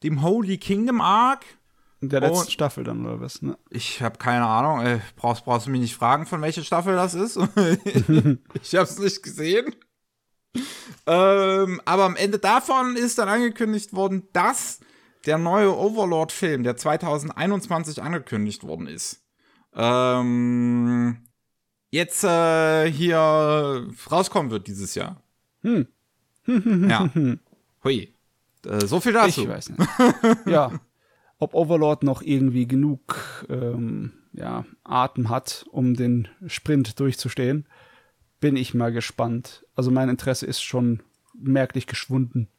[0.03, 1.45] dem Holy Kingdom Arc.
[1.99, 3.41] In der letzten und Staffel dann, oder was?
[3.41, 3.57] Ne?
[3.71, 4.85] Ich habe keine Ahnung.
[4.85, 7.37] Ey, brauchst, brauchst du mich nicht fragen, von welcher Staffel das ist.
[8.61, 9.75] ich habe es nicht gesehen.
[11.07, 14.79] Ähm, aber am Ende davon ist dann angekündigt worden, dass
[15.25, 19.23] der neue Overlord-Film, der 2021 angekündigt worden ist,
[19.75, 21.17] ähm,
[21.89, 25.21] jetzt äh, hier rauskommen wird dieses Jahr.
[25.61, 25.87] Hm.
[26.45, 27.09] ja.
[27.83, 28.13] Hui.
[28.65, 29.43] Äh, so viel dazu.
[29.43, 29.89] Ich weiß nicht.
[30.45, 30.79] ja
[31.39, 37.65] ob Overlord noch irgendwie genug ähm, ja, Atem hat, um den Sprint durchzustehen,
[38.39, 39.65] bin ich mal gespannt.
[39.75, 41.01] Also mein Interesse ist schon
[41.33, 42.49] merklich geschwunden.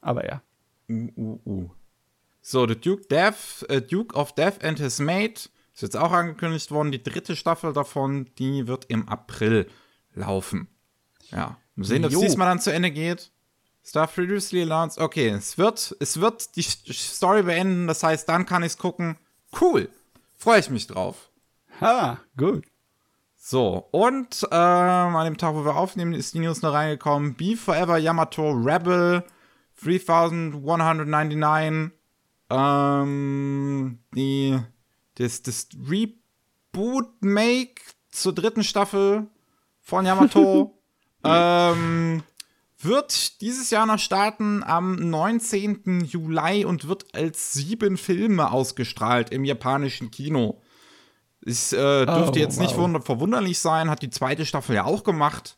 [0.00, 0.42] Aber ja.
[0.88, 1.70] Uh, uh, uh.
[2.50, 6.72] So, The Duke, Death, uh, Duke of Death and His Mate ist jetzt auch angekündigt
[6.72, 6.90] worden.
[6.90, 9.68] Die dritte Staffel davon, die wird im April
[10.14, 10.66] laufen.
[11.30, 11.58] Ja.
[11.76, 13.30] Mal sehen, ob es diesmal dann zu Ende geht.
[13.84, 14.98] Stuff previously announced.
[14.98, 17.86] Okay, es wird, es wird die Story beenden.
[17.86, 19.16] Das heißt, dann kann ich es gucken.
[19.60, 19.88] Cool.
[20.36, 21.30] Freue ich mich drauf.
[21.80, 22.64] Ha, gut.
[23.36, 27.36] So, und ähm, an dem Tag, wo wir aufnehmen, ist die News noch reingekommen.
[27.36, 29.22] Be Forever Yamato Rebel
[29.80, 31.99] 3199.
[32.50, 34.58] Ähm, die,
[35.14, 39.28] das, das Reboot-Make zur dritten Staffel
[39.80, 40.76] von Yamato.
[41.24, 42.22] ähm,
[42.82, 46.04] wird dieses Jahr noch starten am 19.
[46.06, 50.62] Juli und wird als sieben Filme ausgestrahlt im japanischen Kino.
[51.44, 52.88] Es äh, dürfte oh, jetzt wow.
[52.88, 55.56] nicht verwunderlich sein, hat die zweite Staffel ja auch gemacht.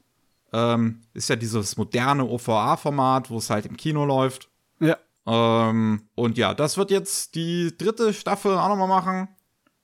[0.53, 4.51] Ähm, ist ja dieses moderne OVA-Format, wo es halt im Kino läuft.
[4.81, 4.97] Ja.
[5.27, 9.29] Ähm, und ja, das wird jetzt die dritte Staffel auch nochmal machen.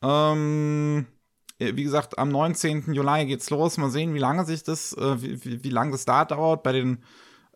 [0.02, 1.06] Ähm,
[1.58, 2.92] wie gesagt, am 19.
[2.92, 3.78] Juli geht's los.
[3.78, 6.62] Mal sehen, wie lange sich das, äh, wie, wie, wie lange das da dauert.
[6.62, 7.02] Bei den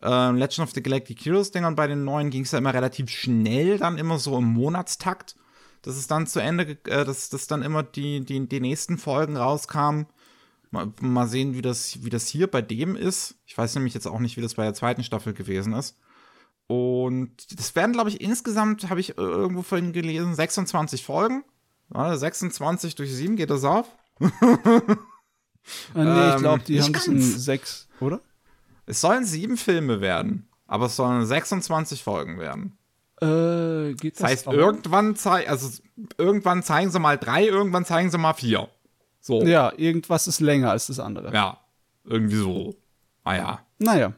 [0.01, 3.09] äh, Legend of the Galactic Heroes Dingern bei den neuen ging es ja immer relativ
[3.09, 5.35] schnell, dann immer so im Monatstakt,
[5.81, 9.37] dass es dann zu Ende, äh, dass, dass dann immer die, die, die nächsten Folgen
[9.37, 10.07] rauskamen.
[10.71, 13.35] Mal, mal sehen, wie das, wie das hier bei dem ist.
[13.45, 15.97] Ich weiß nämlich jetzt auch nicht, wie das bei der zweiten Staffel gewesen ist.
[16.73, 21.43] Und das werden, glaube ich, insgesamt, habe ich irgendwo vorhin gelesen, 26 Folgen.
[21.93, 23.87] Ja, 26 durch 7 geht das auf.
[24.19, 24.29] Ah,
[25.95, 27.45] nee, ich glaube, die Ähm, haben es in ganz.
[27.45, 28.19] sechs, oder?
[28.85, 32.77] Es sollen sieben Filme werden, aber es sollen 26 Folgen werden.
[33.21, 34.53] Äh, geht das, Das heißt, auch?
[34.53, 35.69] irgendwann, zei also,
[36.17, 38.67] irgendwann zeigen sie mal drei, irgendwann zeigen sie mal vier.
[39.21, 39.41] So.
[39.43, 41.33] Ja, irgendwas ist länger als das andere.
[41.33, 41.59] Ja,
[42.03, 42.75] irgendwie so.
[43.23, 43.59] Ah ja.
[43.77, 44.11] Naja,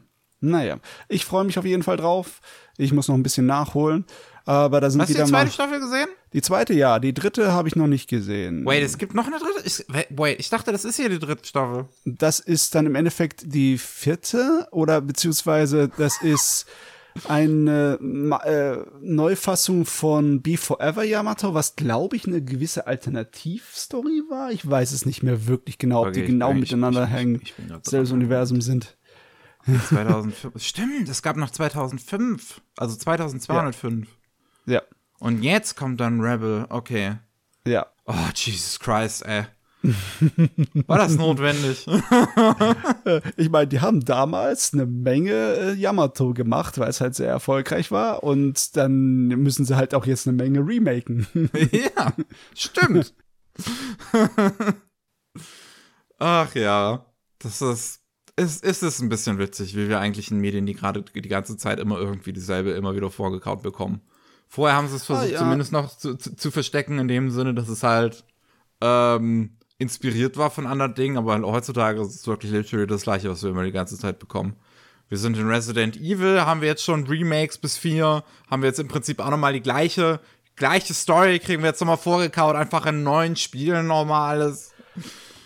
[0.50, 0.78] naja.
[1.08, 2.40] Ich freue mich auf jeden Fall drauf.
[2.78, 4.04] Ich muss noch ein bisschen nachholen.
[4.48, 5.26] Aber da sind Hast du die mal.
[5.26, 6.06] zweite Staffel gesehen?
[6.32, 7.00] Die zweite, ja.
[7.00, 8.64] Die dritte habe ich noch nicht gesehen.
[8.64, 9.60] Wait, es gibt noch eine dritte?
[9.64, 11.86] Ich, wait, ich dachte, das ist hier die dritte Staffel.
[12.04, 16.66] Das ist dann im Endeffekt die vierte oder beziehungsweise das ist
[17.28, 17.98] eine
[18.44, 24.52] äh, Neufassung von Be Forever Yamato, was glaube ich eine gewisse Alternativstory war.
[24.52, 27.40] Ich weiß es nicht mehr wirklich genau, ob Okay, die genau ich- miteinander ich- hängen,
[27.82, 28.12] selbes.
[28.12, 28.96] Universum sind.
[29.88, 30.62] 2005.
[30.62, 32.60] Stimmt, es gab noch 2005.
[32.76, 34.08] Also 2205.
[34.66, 34.82] Ja,
[35.18, 36.66] Und jetzt kommt dann Rebel.
[36.68, 37.16] Okay.
[37.66, 37.86] ja.
[38.06, 39.46] Oh, Jesus Christ, ey.
[40.86, 41.86] War das notwendig?
[43.36, 47.92] Ich meine, die haben damals eine Menge äh, Yamato gemacht, weil es halt sehr erfolgreich
[47.92, 48.24] war.
[48.24, 51.26] Und dann müssen sie halt auch jetzt eine Menge remaken.
[51.70, 52.12] ja,
[52.54, 53.14] stimmt.
[56.18, 57.06] Ach ja,
[57.38, 58.00] das ist,
[58.36, 61.56] ist, ist es ein bisschen witzig, wie wir eigentlich in Medien, die gerade die ganze
[61.56, 64.00] Zeit immer irgendwie dieselbe immer wieder vorgekaut bekommen.
[64.48, 65.38] Vorher haben sie es versucht, Ah, ja.
[65.38, 68.24] zumindest noch zu, zu, zu verstecken, in dem Sinne, dass es halt
[68.80, 73.42] ähm, inspiriert war von anderen Dingen, aber heutzutage ist es wirklich literally das gleiche, was
[73.42, 74.54] wir immer die ganze Zeit bekommen.
[75.08, 78.80] Wir sind in Resident Evil, haben wir jetzt schon Remakes bis vier, haben wir jetzt
[78.80, 80.20] im Prinzip auch nochmal die gleiche,
[80.56, 84.72] gleiche Story, kriegen wir jetzt nochmal vorgekaut, einfach in neuen Spielen normales.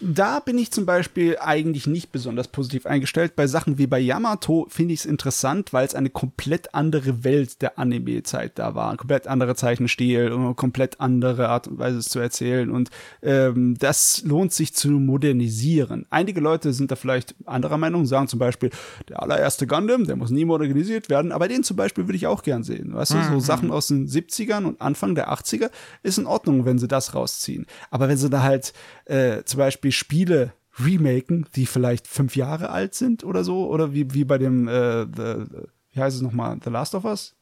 [0.02, 3.36] Da bin ich zum Beispiel eigentlich nicht besonders positiv eingestellt.
[3.36, 7.60] Bei Sachen wie bei Yamato finde ich es interessant, weil es eine komplett andere Welt
[7.60, 8.90] der Anime-Zeit da war.
[8.90, 12.70] Ein komplett anderer Zeichenstil und eine komplett andere Art und Weise es zu erzählen.
[12.70, 12.88] Und
[13.22, 16.06] ähm, das lohnt sich zu modernisieren.
[16.08, 18.70] Einige Leute sind da vielleicht anderer Meinung, sagen zum Beispiel,
[19.06, 21.30] der allererste Gundam, der muss nie modernisiert werden.
[21.30, 22.94] Aber den zum Beispiel würde ich auch gern sehen.
[22.94, 25.70] Weißt du, so Sachen aus den 70ern und Anfang der 80er
[26.02, 27.66] ist in Ordnung, wenn sie das rausziehen.
[27.90, 28.72] Aber wenn sie da halt
[29.04, 34.14] äh, zum Beispiel Spiele remaken, die vielleicht fünf Jahre alt sind oder so, oder wie,
[34.14, 35.46] wie bei dem, äh, the,
[35.92, 37.36] wie heißt es nochmal, The Last of Us?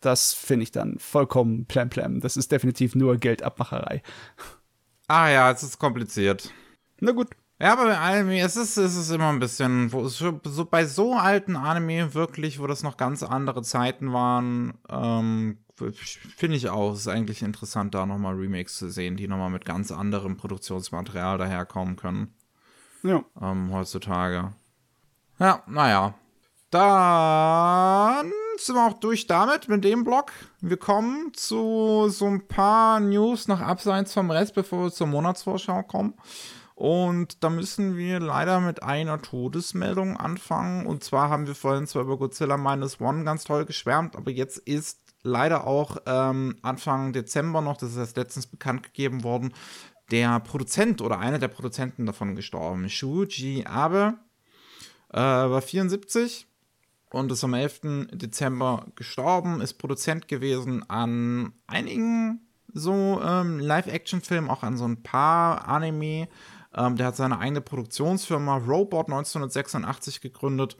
[0.00, 2.20] Das finde ich dann vollkommen plam-plam.
[2.20, 4.02] Das ist definitiv nur Geldabmacherei.
[5.06, 6.52] Ah ja, es ist kompliziert.
[7.00, 7.28] Na gut.
[7.60, 11.14] Ja, aber bei Anime, es ist, es ist immer ein bisschen, wo so, bei so
[11.14, 17.00] alten Anime wirklich, wo das noch ganz andere Zeiten waren, ähm, finde ich auch, es
[17.00, 21.96] ist eigentlich interessant, da nochmal Remakes zu sehen, die nochmal mit ganz anderem Produktionsmaterial daherkommen
[21.96, 22.34] können,
[23.02, 23.24] Ja.
[23.40, 24.52] ähm, heutzutage.
[25.38, 26.14] Ja, naja.
[26.70, 30.32] Dann sind wir auch durch damit, mit dem Blog.
[30.60, 35.82] Wir kommen zu so ein paar News noch abseits vom Rest, bevor wir zur Monatsvorschau
[35.82, 36.14] kommen.
[36.74, 40.86] Und da müssen wir leider mit einer Todesmeldung anfangen.
[40.86, 44.56] Und zwar haben wir vorhin zwar über Godzilla Minus One ganz toll geschwärmt, aber jetzt
[44.58, 49.52] ist leider auch ähm, Anfang Dezember noch, das ist erst letztens bekannt gegeben worden,
[50.10, 52.88] der Produzent oder einer der Produzenten davon gestorben.
[52.88, 54.14] Shuji Abe
[55.10, 56.46] äh, war 74
[57.10, 58.08] und ist am 11.
[58.12, 62.40] Dezember gestorben, ist Produzent gewesen an einigen
[62.74, 66.28] so ähm, Live-Action-Filmen, auch an so ein paar Anime.
[66.74, 70.76] Ähm, der hat seine eigene Produktionsfirma Robot 1986 gegründet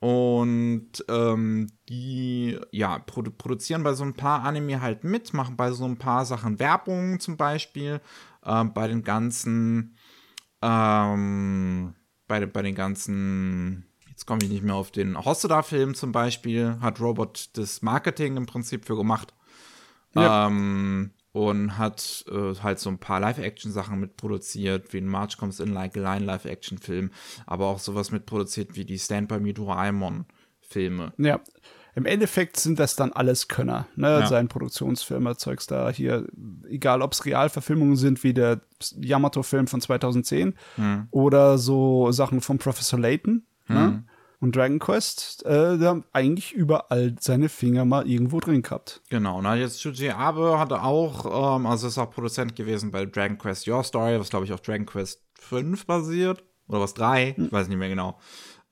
[0.00, 5.72] und ähm, die ja produ produzieren bei so ein paar Anime halt mit, machen bei
[5.72, 8.00] so ein paar Sachen Werbung zum Beispiel,
[8.44, 9.96] ähm, bei den ganzen
[10.62, 11.94] ähm,
[12.26, 17.00] bei, bei den ganzen jetzt komme ich nicht mehr auf den Hosoda-Film zum Beispiel, hat
[17.00, 19.34] Robot das Marketing im Prinzip für gemacht.
[20.14, 20.46] Ja.
[20.46, 25.72] Ähm, und hat äh, halt so ein paar Live-Action-Sachen mitproduziert, wie ein March Comes In
[25.72, 27.10] Like a Line Live-Action-Film,
[27.46, 31.12] aber auch sowas mitproduziert wie die Stand By Me Doraemon-Filme.
[31.18, 31.40] Ja.
[31.96, 34.20] Im Endeffekt sind das dann alles Könner, ne?
[34.20, 34.26] Ja.
[34.26, 36.26] Sein Produktionsfirma Zeugs da hier,
[36.68, 38.60] egal ob es Realverfilmungen sind, wie der
[39.00, 41.08] Yamato-Film von 2010 Hm.
[41.10, 44.04] oder so Sachen von Professor Layton ne?
[44.40, 49.02] Und Dragon Quest, äh, der haben eigentlich überall seine Finger mal irgendwo drin gehabt.
[49.10, 53.38] Genau, na jetzt Shuji Abe hatte auch, ähm, also ist auch Produzent gewesen bei Dragon
[53.38, 56.42] Quest Your Story, was glaube ich auf Dragon Quest 5 basiert.
[56.68, 58.18] Oder was 3, ich weiß nicht mehr genau.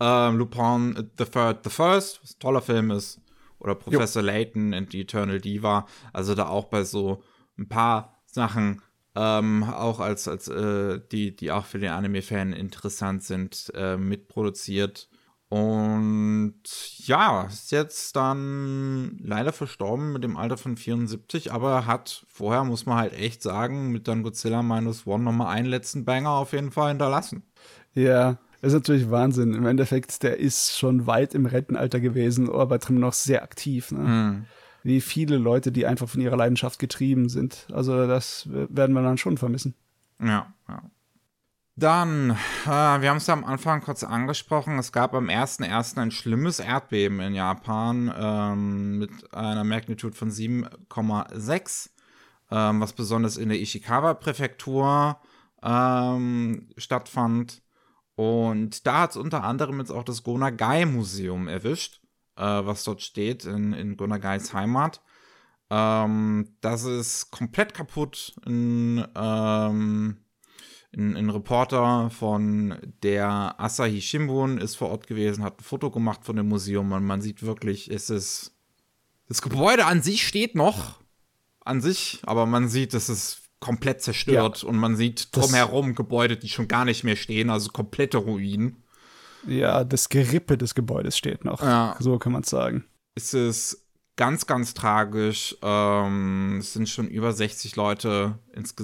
[0.00, 3.20] Ähm, Lupin äh, the, Third, the First, was ein toller Film ist.
[3.58, 5.86] Oder Professor Layton and the Eternal Diva.
[6.12, 7.24] Also da auch bei so
[7.58, 8.82] ein paar Sachen,
[9.16, 15.08] ähm, auch als, als äh, die, die auch für den Anime-Fan interessant sind, äh, mitproduziert.
[15.50, 16.60] Und
[17.06, 22.84] ja, ist jetzt dann leider verstorben mit dem Alter von 74, aber hat vorher, muss
[22.84, 26.70] man halt echt sagen, mit dann Godzilla Minus One nochmal einen letzten Banger auf jeden
[26.70, 27.44] Fall hinterlassen.
[27.94, 29.54] Ja, ist natürlich Wahnsinn.
[29.54, 33.90] Im Endeffekt, der ist schon weit im Rentenalter gewesen, aber drin noch sehr aktiv.
[33.90, 33.98] Ne?
[34.00, 34.44] Mhm.
[34.82, 37.68] Wie viele Leute, die einfach von ihrer Leidenschaft getrieben sind.
[37.72, 39.74] Also das werden wir dann schon vermissen.
[40.20, 40.82] Ja, ja.
[41.78, 42.30] Dann,
[42.64, 45.96] äh, wir haben es ja am Anfang kurz angesprochen, es gab am 1.1.
[46.00, 51.90] ein schlimmes Erdbeben in Japan ähm, mit einer Magnitude von 7,6,
[52.50, 55.20] ähm, was besonders in der Ishikawa-Präfektur
[55.62, 57.62] ähm, stattfand.
[58.16, 62.02] Und da hat es unter anderem jetzt auch das Gonagai-Museum erwischt,
[62.34, 65.00] äh, was dort steht in, in Gonagais Heimat.
[65.70, 70.24] Ähm, das ist komplett kaputt in ähm,
[70.96, 76.24] ein, ein, Reporter von der Asahi Shimbun ist vor Ort gewesen, hat ein Foto gemacht
[76.24, 78.54] von dem Museum und man sieht wirklich, es ist.
[79.28, 81.00] Das Gebäude an sich steht noch
[81.62, 86.38] an sich, aber man sieht, es ist komplett zerstört ja, und man sieht drumherum Gebäude,
[86.38, 88.82] die schon gar nicht mehr stehen, also komplette Ruinen.
[89.46, 91.60] Ja, das Gerippe des Gebäudes steht noch.
[91.60, 91.96] Ja.
[92.00, 92.84] So kann man es sagen.
[93.14, 93.87] Es ist
[94.18, 95.56] ganz, ganz tragisch.
[95.62, 98.74] Ähm, es sind schon über 60 Leute ins,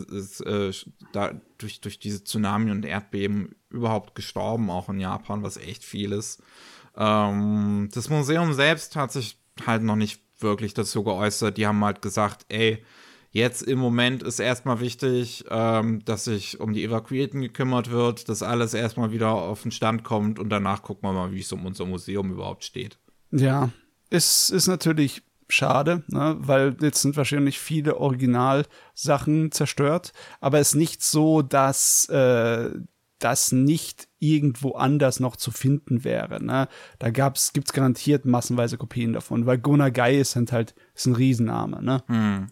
[0.41, 0.73] äh,
[1.13, 6.13] da, durch, durch diese Tsunami und Erdbeben überhaupt gestorben, auch in Japan, was echt viel
[6.13, 6.41] ist.
[6.97, 11.59] Ähm, das Museum selbst hat sich halt noch nicht wirklich dazu geäußert.
[11.59, 12.85] Die haben halt gesagt, ey,
[13.33, 18.45] jetzt im Moment ist erstmal wichtig, ähm, dass sich um die Evakuierten gekümmert wird, dass
[18.45, 21.67] alles erstmal wieder auf den Stand kommt und danach gucken wir mal, wie es um
[21.67, 22.99] unser Museum überhaupt steht.
[23.33, 23.71] Ja,
[24.15, 26.37] es ist natürlich schade, ne?
[26.39, 32.71] weil jetzt sind wahrscheinlich viele Originalsachen zerstört, aber es ist nicht so, dass äh,
[33.19, 36.43] das nicht irgendwo anders noch zu finden wäre.
[36.43, 36.69] Ne?
[36.99, 41.83] Da gab's, gibt's garantiert massenweise Kopien davon, weil Gonagai ist halt ist ein Riesenname.
[41.83, 42.03] Ne?
[42.07, 42.47] Hm.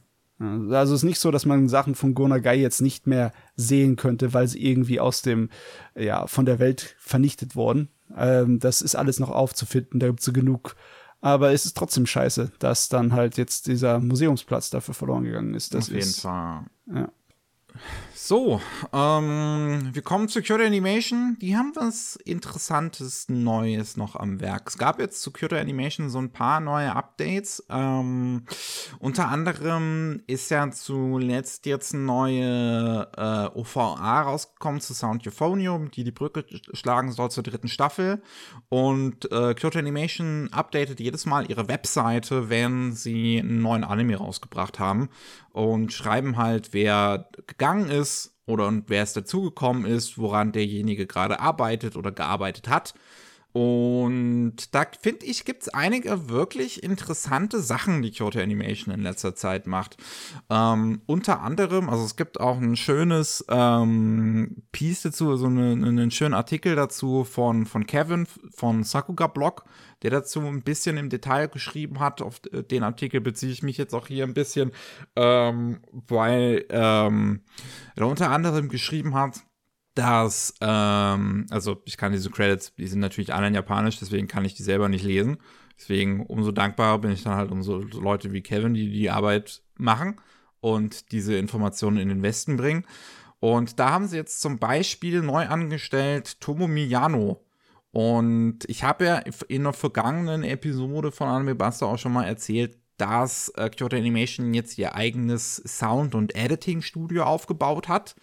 [0.73, 4.35] Also es ist nicht so, dass man Sachen von Gonagai jetzt nicht mehr sehen könnte,
[4.35, 5.51] weil sie irgendwie aus dem,
[5.95, 7.91] ja, von der Welt vernichtet wurden.
[8.17, 10.75] Ähm, das ist alles noch aufzufinden, da gibt's so genug
[11.23, 15.73] aber es ist trotzdem scheiße, dass dann halt jetzt dieser Museumsplatz dafür verloren gegangen ist.
[15.73, 16.65] Das Auf jeden ist, Fall.
[16.93, 17.09] Ja.
[18.15, 18.61] So,
[18.93, 21.37] ähm, wir kommen zu Kyoto Animation.
[21.41, 24.69] Die haben was Interessantes Neues noch am Werk.
[24.69, 27.65] Es gab jetzt zu Kyoto Animation so ein paar neue Updates.
[27.69, 28.45] Ähm,
[29.01, 36.05] unter anderem ist ja zuletzt jetzt eine neue äh, OVA rausgekommen zu Sound Euphonium, die
[36.05, 36.45] die Brücke
[36.75, 38.23] schlagen soll zur dritten Staffel.
[38.69, 44.79] Und äh, Kyoto Animation updatet jedes Mal ihre Webseite, wenn sie einen neuen Anime rausgebracht
[44.79, 45.09] haben
[45.53, 51.41] und schreiben halt, wer gegangen ist oder und wer es dazugekommen ist, woran derjenige gerade
[51.41, 52.95] arbeitet oder gearbeitet hat.
[53.53, 59.35] Und da finde ich, gibt es einige wirklich interessante Sachen, die Kyoto Animation in letzter
[59.35, 59.99] Zeit macht.
[60.49, 66.11] Ähm, unter anderem, also es gibt auch ein schönes ähm, Piece dazu, also eine, einen
[66.11, 69.65] schönen Artikel dazu von, von Kevin von Sakuga Blog,
[70.03, 72.23] der dazu ein bisschen im Detail geschrieben hat.
[72.23, 74.73] Auf den Artikel beziehe ich mich jetzt auch hier ein bisschen,
[75.17, 77.43] ähm, weil ähm,
[77.97, 79.41] er unter anderem geschrieben hat,
[79.95, 84.45] dass, ähm, also ich kann diese Credits, die sind natürlich alle in Japanisch, deswegen kann
[84.45, 85.39] ich die selber nicht lesen.
[85.79, 89.63] Deswegen umso dankbarer bin ich dann halt um so Leute wie Kevin, die die Arbeit
[89.77, 90.21] machen
[90.61, 92.85] und diese Informationen in den Westen bringen.
[93.41, 97.45] Und da haben sie jetzt zum Beispiel neu angestellt Tomo Miyano.
[97.93, 99.19] Und ich habe ja
[99.49, 104.55] in einer vergangenen Episode von Anime Buster auch schon mal erzählt, dass äh, Kyoto Animation
[104.55, 108.15] jetzt ihr eigenes Sound- und Editing-Studio aufgebaut hat.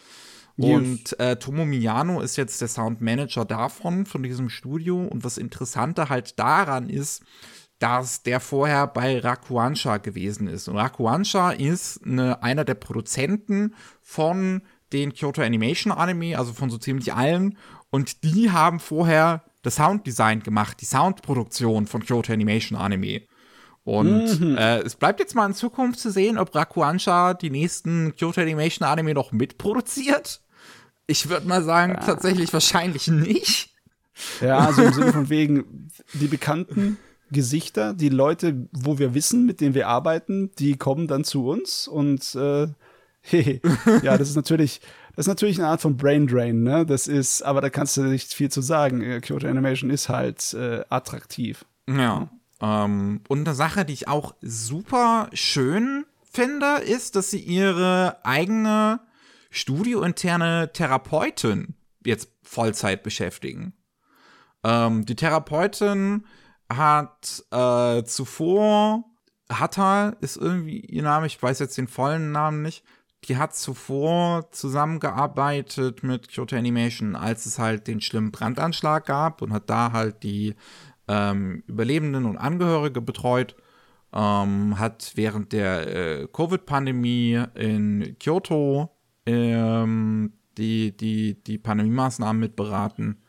[0.57, 5.05] Und äh, Tomo Miyano ist jetzt der Soundmanager davon, von diesem Studio.
[5.05, 7.23] Und was interessanter halt daran ist,
[7.79, 10.67] dass der vorher bei Rakuansha gewesen ist.
[10.67, 16.77] Und Rakuansha ist eine, einer der Produzenten von den Kyoto Animation Anime, also von so
[16.77, 17.57] ziemlich allen.
[17.89, 23.21] Und die haben vorher das Sounddesign gemacht, die Soundproduktion von Kyoto Animation Anime.
[23.83, 24.57] Und mhm.
[24.57, 28.87] äh, es bleibt jetzt mal in Zukunft zu sehen, ob Rakuansha die nächsten Kyoto Animation
[28.87, 30.41] Anime noch mitproduziert.
[31.07, 31.99] Ich würde mal sagen, ja.
[31.99, 33.73] tatsächlich wahrscheinlich nicht.
[34.41, 36.97] Ja, also im Sinne von wegen, die bekannten
[37.31, 41.87] Gesichter, die Leute, wo wir wissen, mit denen wir arbeiten, die kommen dann zu uns
[41.87, 42.67] und äh,
[43.21, 43.61] hey,
[44.03, 44.81] ja, das ist natürlich,
[45.19, 46.85] das ist natürlich eine Art von Brain Drain, ne?
[46.85, 49.01] Das ist, aber da kannst du nicht viel zu sagen.
[49.01, 51.65] Äh, Kyoto Animation ist halt äh, attraktiv.
[51.89, 52.29] Ja.
[52.61, 59.01] Ähm, und eine Sache, die ich auch super schön finde, ist, dass sie ihre eigene
[59.49, 63.73] studiointerne Therapeutin jetzt Vollzeit beschäftigen.
[64.63, 66.23] Ähm, die Therapeutin
[66.73, 69.03] hat äh, zuvor,
[69.51, 72.85] Hatta ist irgendwie ihr Name, ich weiß jetzt den vollen Namen nicht,
[73.25, 79.51] die hat zuvor zusammengearbeitet mit Kyoto Animation, als es halt den schlimmen Brandanschlag gab und
[79.53, 80.55] hat da halt die
[81.07, 83.55] ähm, Überlebenden und Angehörige betreut.
[84.11, 88.89] Ähm, hat während der äh, Covid-Pandemie in Kyoto
[89.27, 93.21] ähm, die, die, die Pandemie-Maßnahmen mitberaten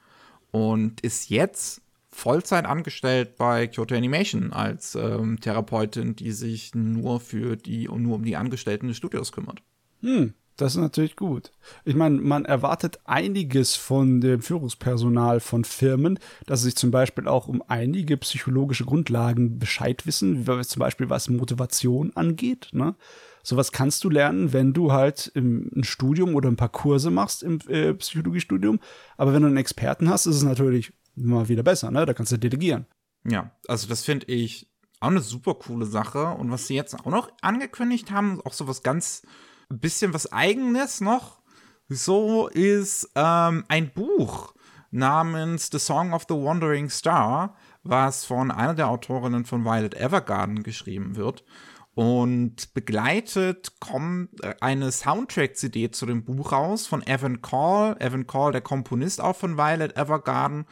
[0.51, 7.57] und ist jetzt Vollzeit angestellt bei Kyoto Animation als ähm, Therapeutin, die sich nur für
[7.57, 9.63] die und nur um die Angestellten des Studios kümmert.
[10.01, 11.53] Hm, das ist natürlich gut.
[11.85, 17.29] Ich meine, man erwartet einiges von dem Führungspersonal von Firmen, dass sie sich zum Beispiel
[17.29, 22.69] auch um einige psychologische Grundlagen Bescheid wissen, wie zum Beispiel was Motivation angeht.
[22.73, 22.95] Ne?
[23.43, 27.43] Sowas kannst du lernen, wenn du halt im, ein Studium oder ein paar Kurse machst
[27.43, 28.81] im äh, Psychologiestudium.
[29.17, 32.05] Aber wenn du einen Experten hast, ist es natürlich immer wieder besser, ne?
[32.05, 32.87] Da kannst du delegieren.
[33.25, 34.69] Ja, also das finde ich
[35.01, 36.27] auch eine super coole Sache.
[36.27, 39.23] Und was sie jetzt auch noch angekündigt haben, auch so was ganz
[39.71, 41.41] ein bisschen was Eigenes noch.
[41.89, 44.55] So ist ähm, ein Buch
[44.91, 50.63] namens The Song of the Wandering Star, was von einer der Autorinnen von Violet Evergarden
[50.63, 51.45] geschrieben wird.
[51.95, 54.31] Und begleitet kommt
[54.63, 57.97] eine Soundtrack-CD zu dem Buch raus von Evan Call.
[57.99, 60.67] Evan Call, der Komponist auch von Violet Evergarden.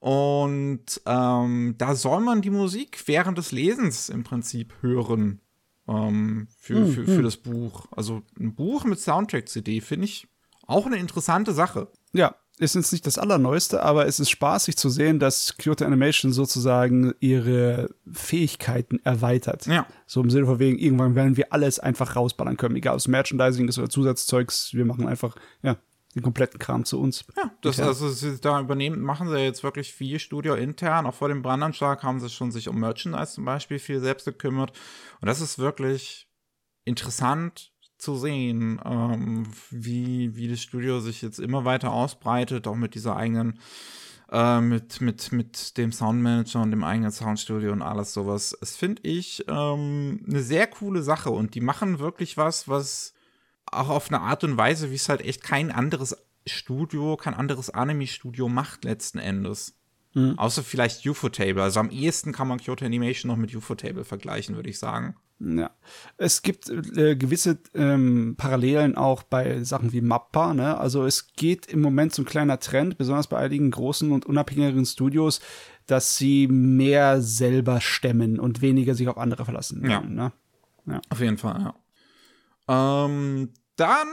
[0.00, 5.40] Und ähm, da soll man die Musik während des Lesens im Prinzip hören
[5.88, 7.24] ähm, für, mm, für, für mm.
[7.24, 7.86] das Buch.
[7.90, 10.26] Also ein Buch mit Soundtrack-CD finde ich
[10.66, 11.88] auch eine interessante Sache.
[12.12, 16.32] Ja, ist jetzt nicht das Allerneueste, aber es ist spaßig zu sehen, dass Kyoto Animation
[16.32, 19.66] sozusagen ihre Fähigkeiten erweitert.
[19.66, 19.86] Ja.
[20.06, 23.08] So im Sinne von wegen, irgendwann werden wir alles einfach rausballern können, egal ob es
[23.08, 24.72] Merchandising ist oder Zusatzzeugs.
[24.72, 25.76] Wir machen einfach, ja,
[26.14, 27.24] den kompletten Kram zu uns.
[27.36, 31.06] Ja, das, also sie da übernehmen, machen sie jetzt wirklich viel Studio intern.
[31.06, 34.72] Auch vor dem Brandanschlag haben sie schon sich um Merchandise zum Beispiel viel selbst gekümmert.
[35.20, 36.28] Und das ist wirklich
[36.84, 42.94] interessant zu sehen, ähm, wie, wie das Studio sich jetzt immer weiter ausbreitet, auch mit
[42.94, 43.58] dieser eigenen,
[44.30, 48.56] äh, mit, mit, mit dem Soundmanager und dem eigenen Soundstudio und alles sowas.
[48.60, 53.14] Es finde ich ähm, eine sehr coole Sache und die machen wirklich was, was
[53.70, 57.70] auch auf eine Art und Weise, wie es halt echt kein anderes Studio, kein anderes
[57.70, 59.76] Anime-Studio macht letzten Endes.
[60.14, 60.38] Mhm.
[60.38, 61.62] Außer vielleicht UFO-Table.
[61.62, 65.16] Also am ehesten kann man Kyoto Animation noch mit UFO-Table vergleichen, würde ich sagen.
[65.40, 65.70] Ja.
[66.16, 70.54] Es gibt äh, gewisse ähm, Parallelen auch bei Sachen wie Mappa.
[70.54, 70.78] Ne?
[70.78, 74.86] Also es geht im Moment so ein kleiner Trend, besonders bei einigen großen und unabhängigen
[74.86, 75.40] Studios,
[75.86, 79.88] dass sie mehr selber stemmen und weniger sich auf andere verlassen.
[79.88, 80.00] Ja.
[80.00, 80.32] Ne?
[80.86, 81.00] ja.
[81.10, 81.74] Auf jeden Fall, ja.
[82.68, 84.08] Ähm, dann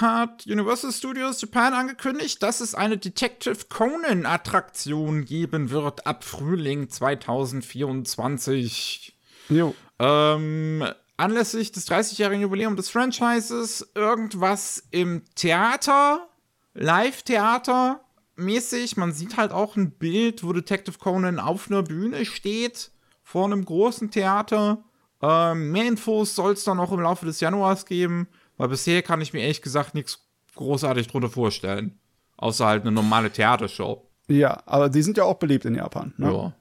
[0.00, 6.88] hat Universal Studios Japan angekündigt, dass es eine Detective Conan Attraktion geben wird ab Frühling
[6.88, 9.16] 2024.
[9.48, 9.74] Jo.
[9.98, 10.84] Ähm,
[11.16, 16.28] anlässlich des 30-jährigen Jubiläums des Franchises irgendwas im Theater,
[16.74, 18.04] Live-Theater
[18.36, 18.96] mäßig.
[18.96, 22.90] Man sieht halt auch ein Bild, wo Detective Conan auf einer Bühne steht,
[23.22, 24.82] vor einem großen Theater.
[25.22, 29.20] Ähm, mehr Infos soll es dann auch im Laufe des Januars geben, weil bisher kann
[29.20, 30.18] ich mir ehrlich gesagt nichts
[30.56, 31.98] großartig drunter vorstellen.
[32.36, 34.08] Außer halt eine normale Theatershow.
[34.26, 36.12] Ja, aber die sind ja auch beliebt in Japan.
[36.16, 36.52] Ne?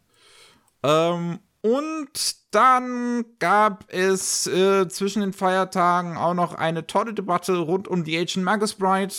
[0.83, 1.13] Ja.
[1.13, 7.87] Ähm, und dann gab es äh, zwischen den Feiertagen auch noch eine tolle Debatte rund
[7.87, 9.13] um die Agent Magus Bride,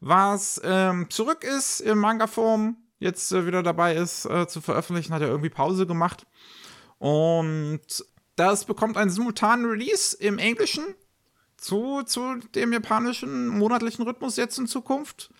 [0.00, 5.22] was ähm, zurück ist in Manga-Form, jetzt äh, wieder dabei ist äh, zu veröffentlichen, hat
[5.22, 6.26] er irgendwie Pause gemacht.
[6.98, 8.04] Und
[8.36, 10.84] das bekommt einen simultanen Release im Englischen
[11.56, 15.30] zu, zu dem japanischen monatlichen Rhythmus jetzt in Zukunft.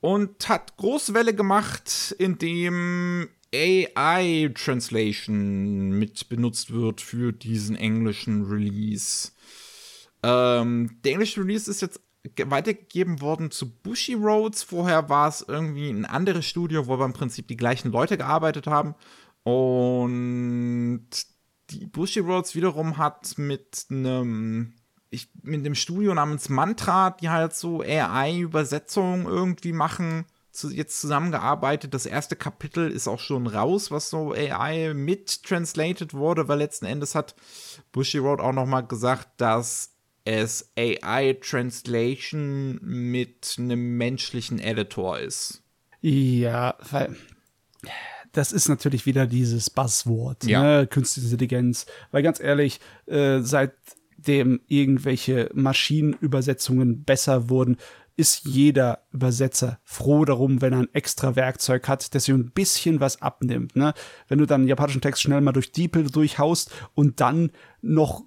[0.00, 9.32] Und hat Großwelle gemacht, indem AI Translation mit benutzt wird für diesen englischen Release.
[10.22, 12.00] Ähm, der englische Release ist jetzt
[12.44, 14.62] weitergegeben worden zu Bushi Roads.
[14.62, 18.66] Vorher war es irgendwie ein anderes Studio, wo aber im Prinzip die gleichen Leute gearbeitet
[18.66, 18.94] haben.
[19.42, 21.08] Und
[21.70, 24.74] die Bushi Roads wiederum hat mit einem
[25.10, 31.94] ich, mit dem Studio namens Mantra, die halt so AI-Übersetzungen irgendwie machen, zu, jetzt zusammengearbeitet.
[31.94, 36.86] Das erste Kapitel ist auch schon raus, was so AI mit translated wurde, weil letzten
[36.86, 37.34] Endes hat
[37.92, 45.62] Bushiroad auch noch mal gesagt, dass es AI Translation mit einem menschlichen Editor ist.
[46.00, 47.16] Ja, weil
[48.32, 50.62] das ist natürlich wieder dieses Buzzword, ja.
[50.62, 50.86] ne?
[50.86, 51.86] Künstliche Intelligenz.
[52.10, 57.76] Weil ganz ehrlich, äh, seitdem irgendwelche Maschinenübersetzungen besser wurden,
[58.16, 63.00] ist jeder Übersetzer froh darum, wenn er ein extra Werkzeug hat, das ihm ein bisschen
[63.00, 63.76] was abnimmt.
[63.76, 63.94] Ne?
[64.28, 67.50] Wenn du dann japanischen Text schnell mal durch DeepL durchhaust und dann
[67.80, 68.24] noch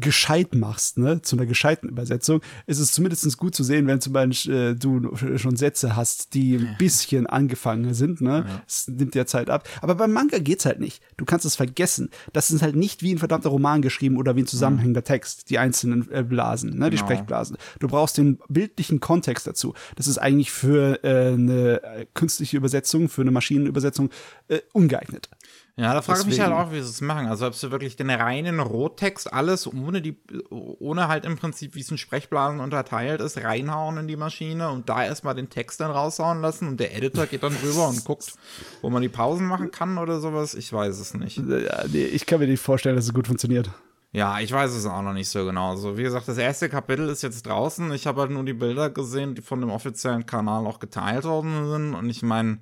[0.00, 4.12] gescheit machst, ne, zu einer gescheiten Übersetzung, ist es zumindest gut zu sehen, wenn zum
[4.12, 8.44] Beispiel äh, du schon Sätze hast, die ein bisschen angefangen sind, ne.
[8.66, 9.68] Es nimmt ja Zeit ab.
[9.82, 11.02] Aber beim Manga geht's halt nicht.
[11.16, 12.10] Du kannst es vergessen.
[12.32, 15.58] Das ist halt nicht wie ein verdammter Roman geschrieben oder wie ein zusammenhängender Text, die
[15.58, 17.06] einzelnen äh, Blasen, ne, die Genau.
[17.08, 17.56] Sprechblasen.
[17.78, 19.74] Du brauchst den bildlichen Kontext dazu.
[19.96, 24.10] Das ist eigentlich für äh, eine äh, künstliche Übersetzung, für eine Maschinenübersetzung
[24.48, 25.28] äh, ungeeignet.
[25.76, 27.26] Ja, da frage ich mich halt auch, wie sie es machen.
[27.26, 30.16] Also, ob sie wirklich den reinen Rohtext alles ohne die,
[30.50, 34.88] ohne halt im Prinzip, wie es in Sprechblasen unterteilt ist, reinhauen in die Maschine und
[34.88, 38.34] da erstmal den Text dann raushauen lassen und der Editor geht dann drüber und guckt,
[38.82, 40.54] wo man die Pausen machen kann oder sowas.
[40.54, 41.38] Ich weiß es nicht.
[41.38, 43.70] Ja, nee, ich kann mir nicht vorstellen, dass es gut funktioniert.
[44.12, 45.70] Ja, ich weiß es auch noch nicht so genau.
[45.70, 47.92] Also, wie gesagt, das erste Kapitel ist jetzt draußen.
[47.92, 51.70] Ich habe halt nur die Bilder gesehen, die von dem offiziellen Kanal auch geteilt worden
[51.70, 51.94] sind.
[51.94, 52.58] Und ich meine,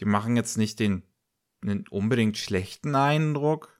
[0.00, 1.04] die machen jetzt nicht den,
[1.62, 3.78] den unbedingt schlechten Eindruck.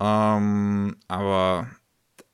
[0.00, 1.68] Ähm, aber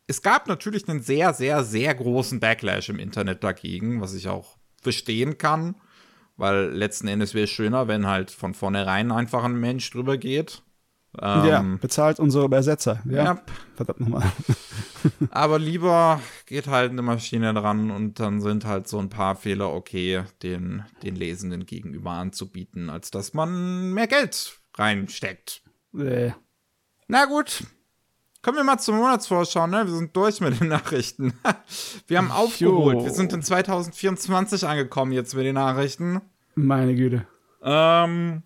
[0.07, 4.57] es gab natürlich einen sehr, sehr, sehr großen Backlash im Internet dagegen, was ich auch
[4.82, 5.76] verstehen kann.
[6.36, 10.62] Weil letzten Endes wäre es schöner, wenn halt von vornherein einfach ein Mensch drüber geht.
[11.16, 13.01] ja, Ähm, bezahlt unsere Übersetzer.
[13.05, 13.42] Ja, ja.
[13.76, 14.32] verdammt nochmal.
[15.30, 19.72] Aber lieber geht halt eine Maschine dran und dann sind halt so ein paar Fehler
[19.72, 25.62] okay, den, den Lesenden gegenüber anzubieten, als dass man mehr Geld reinsteckt.
[25.99, 26.33] Äh,
[27.09, 27.64] Na gut.
[28.43, 29.87] Kommen wir mal zur Monatsvorschau, ne?
[29.87, 31.33] Wir sind durch mit den Nachrichten.
[32.07, 33.03] Wir haben aufgeholt.
[33.03, 36.20] Wir sind in 2024 angekommen jetzt mit den Nachrichten.
[36.55, 37.27] meine Güte.
[37.62, 38.43] Ähm,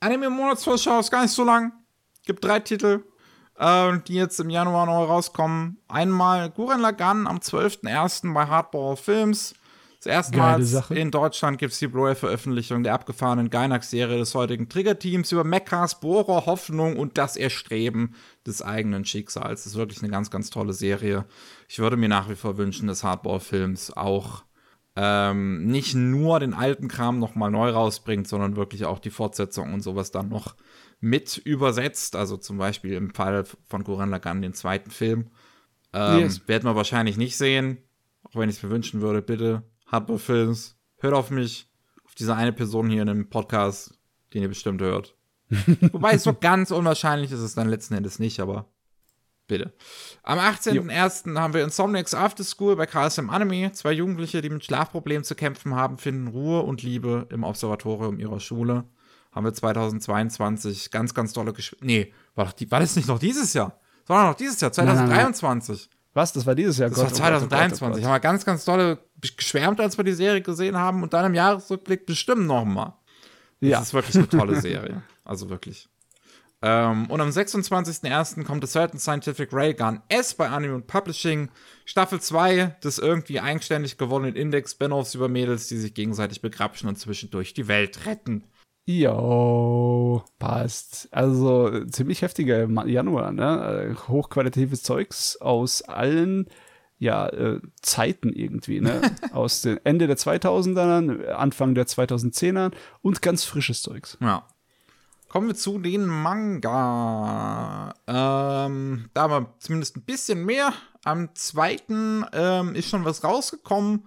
[0.00, 1.72] Anime-Monatsvorschau ist gar nicht so lang.
[2.26, 3.04] Gibt drei Titel,
[3.58, 5.78] äh, die jetzt im Januar neu rauskommen.
[5.86, 8.34] Einmal Gurren Lagann am 12.01.
[8.34, 9.54] bei Hardball Films.
[10.64, 10.94] Sache.
[10.94, 16.46] in Deutschland gibt es die Blu-ray-Veröffentlichung der abgefahrenen Gainax-Serie des heutigen Trigger-Teams über Mechas, Bohrer,
[16.46, 18.14] Hoffnung und das Erstreben
[18.46, 19.64] des eigenen Schicksals.
[19.64, 21.24] Das ist wirklich eine ganz, ganz tolle Serie.
[21.68, 24.44] Ich würde mir nach wie vor wünschen, dass Hardball-Films auch
[24.94, 29.80] ähm, nicht nur den alten Kram nochmal neu rausbringt, sondern wirklich auch die Fortsetzung und
[29.80, 30.54] sowas dann noch
[31.00, 32.16] mit übersetzt.
[32.16, 35.30] Also zum Beispiel im Fall von Gurren Lagann den zweiten Film.
[35.92, 36.46] Ähm, Yes.
[36.48, 37.78] Werden wir wahrscheinlich nicht sehen,
[38.24, 39.22] auch wenn ich es mir wünschen würde.
[39.22, 41.68] Bitte, Hardball Films, hört auf mich,
[42.04, 43.98] auf diese eine Person hier in dem Podcast,
[44.32, 45.14] den ihr bestimmt hört.
[45.92, 48.66] Wobei so ganz unwahrscheinlich ist es dann letzten Endes nicht, aber
[49.46, 49.72] bitte.
[50.22, 51.38] Am 18.01.
[51.38, 53.72] haben wir Insomniacs After School bei KSM Anime.
[53.72, 58.40] Zwei Jugendliche, die mit Schlafproblemen zu kämpfen haben, finden Ruhe und Liebe im Observatorium ihrer
[58.40, 58.84] Schule.
[59.32, 63.18] Haben wir 2022 ganz, ganz tolle Gesch Nee, war, doch die, war das nicht noch
[63.18, 63.80] dieses Jahr?
[64.06, 64.96] Das war noch dieses Jahr, nein, nein.
[64.96, 65.90] 2023.
[66.14, 66.32] Was?
[66.32, 66.90] Das war dieses Jahr?
[66.90, 68.04] Das war 2023.
[68.04, 68.98] Haben wir ganz, ganz tolle
[69.36, 72.94] geschwärmt, als wir die Serie gesehen haben und dann im Jahresrückblick bestimmt nochmal.
[73.60, 73.78] Ja.
[73.78, 75.02] Das ist wirklich eine tolle Serie.
[75.24, 75.88] Also wirklich.
[76.60, 78.44] Ähm, und am 26.01.
[78.44, 81.50] kommt The Certain Scientific Railgun S bei Anime und Publishing.
[81.84, 87.54] Staffel 2 des irgendwie eigenständig gewonnenen Index-Spin-Offs über Mädels, die sich gegenseitig begrapschen und zwischendurch
[87.54, 88.44] die Welt retten.
[88.90, 91.08] Jo, passt.
[91.10, 93.90] Also ziemlich heftiger Januar, ne?
[93.90, 96.46] Äh, Hochqualitatives Zeugs aus allen
[96.98, 99.02] ja, äh, Zeiten irgendwie, ne?
[99.32, 102.72] aus den Ende der 2000er, Anfang der 2010er
[103.02, 104.16] und ganz frisches Zeugs.
[104.22, 104.46] Ja.
[105.28, 107.94] Kommen wir zu den Manga.
[108.06, 110.72] Ähm, da haben wir zumindest ein bisschen mehr.
[111.04, 114.06] Am zweiten ähm, ist schon was rausgekommen.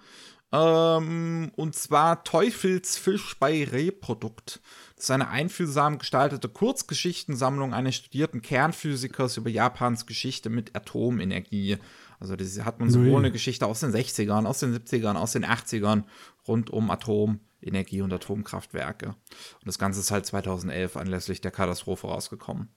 [0.53, 4.59] Ähm, und zwar Teufelsfisch bei Reprodukt.
[4.95, 11.77] Das ist eine einfühlsam gestaltete Kurzgeschichtensammlung eines studierten Kernphysikers über Japans Geschichte mit Atomenergie.
[12.19, 15.45] Also das hat man sowohl eine Geschichte aus den 60ern, aus den 70ern, aus den
[15.45, 16.03] 80ern
[16.47, 19.07] rund um Atomenergie und Atomkraftwerke.
[19.07, 22.69] Und das Ganze ist halt 2011 anlässlich der Katastrophe rausgekommen.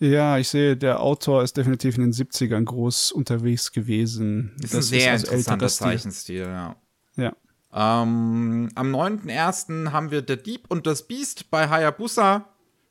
[0.00, 4.56] Ja, ich sehe, der Autor ist definitiv in den 70ern groß unterwegs gewesen.
[4.60, 5.68] Das ist ein sehr also interessanter.
[5.68, 6.76] Zeichenstil, ja.
[7.18, 7.34] Ja.
[7.72, 9.92] Ähm, am 9.1.
[9.92, 12.46] haben wir Der Dieb und das Biest bei Hayabusa.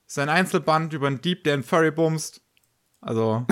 [0.05, 2.41] Das ist ein Einzelband über einen Dieb, der einen Furry bumst.
[3.01, 3.45] Also,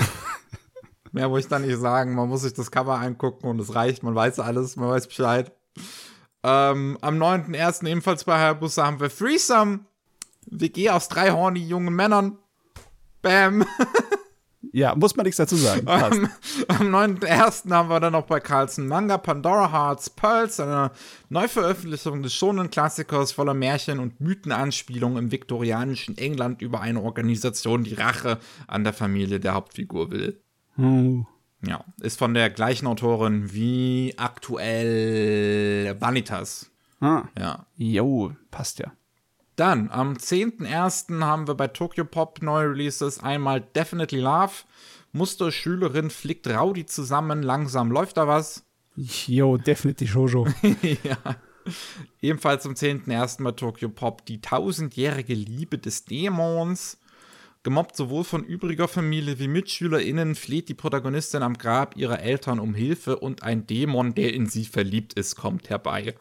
[1.12, 2.14] mehr muss ich da nicht sagen.
[2.14, 4.02] Man muss sich das Cover angucken und es reicht.
[4.02, 5.52] Man weiß alles, man weiß Bescheid.
[6.42, 7.86] Ähm, am 9.1.
[7.86, 9.80] ebenfalls bei Hayabusa haben wir Threesome.
[10.46, 12.38] WG aus drei horny jungen Männern.
[13.22, 13.66] Bam.
[14.72, 15.84] ja, muss man nichts dazu sagen.
[15.84, 16.20] Passt.
[16.68, 17.70] Am 9.1.
[17.70, 20.90] haben wir dann noch bei Carlson Manga Pandora Hearts Pearls, eine
[21.28, 28.38] Neuveröffentlichung des Shonen-Klassikers voller Märchen und Mythenanspielungen im viktorianischen England über eine Organisation, die Rache
[28.66, 30.40] an der Familie der Hauptfigur will.
[30.78, 31.24] Oh.
[31.66, 36.70] Ja, ist von der gleichen Autorin wie aktuell Vanitas.
[37.00, 37.24] Ah.
[37.38, 37.66] Ja.
[37.76, 38.92] Jo, passt ja.
[39.56, 41.24] Dann, am 10.01.
[41.24, 43.20] haben wir bei Tokyo Pop neue Releases.
[43.20, 44.52] Einmal Definitely Love.
[45.12, 47.42] Musterschülerin flickt Rowdy zusammen.
[47.42, 48.66] Langsam läuft da was.
[48.96, 50.46] Jo, definitiv Shoujo.
[51.02, 51.16] ja.
[52.20, 53.42] Ebenfalls am 10.01.
[53.42, 56.98] bei Tokyo Pop die tausendjährige Liebe des Dämons.
[57.62, 62.74] Gemobbt sowohl von übriger Familie wie MitschülerInnen fleht die Protagonistin am Grab ihrer Eltern um
[62.74, 66.14] Hilfe und ein Dämon, der in sie verliebt ist, kommt herbei.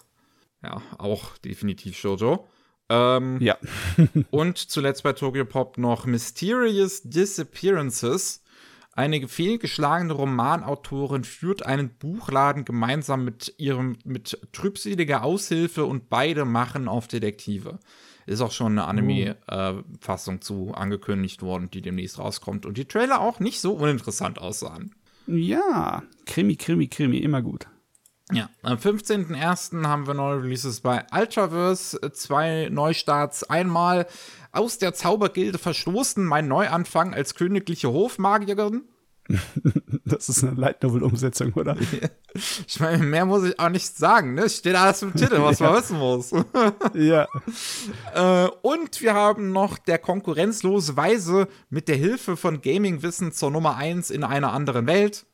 [0.64, 2.48] Ja, auch definitiv Shoujo.
[2.90, 3.58] Ähm, ja.
[4.32, 8.44] und zuletzt bei Tokyo Pop noch Mysterious Disappearances.
[8.94, 16.88] Eine fehlgeschlagene Romanautorin führt einen Buchladen gemeinsam mit ihrem mit trübseliger Aushilfe und beide machen
[16.88, 17.80] auf Detektive.
[18.26, 22.66] Ist auch schon eine Anime-Fassung zu angekündigt worden, die demnächst rauskommt.
[22.66, 24.96] Und die Trailer auch nicht so uninteressant aussahen.
[25.28, 27.68] Ja, Krimi, Krimi, Krimi, immer gut.
[28.32, 29.86] Ja, am 15.01.
[29.86, 33.44] haben wir neue Releases bei Ultraverse, zwei Neustarts.
[33.44, 34.08] Einmal
[34.52, 38.84] aus der Zaubergilde verstoßen, mein Neuanfang als königliche Hofmagierin.
[40.08, 41.76] Das ist eine Light Novel Umsetzung, oder?
[42.68, 44.50] Ich meine, mehr muss ich auch nicht sagen, ne?
[44.50, 46.32] Steht alles im Titel, was man wissen muss.
[46.94, 47.26] ja.
[48.14, 53.78] Äh, und wir haben noch der konkurrenzlose Weise mit der Hilfe von Gaming-Wissen zur Nummer
[53.78, 55.26] 1 in einer anderen Welt.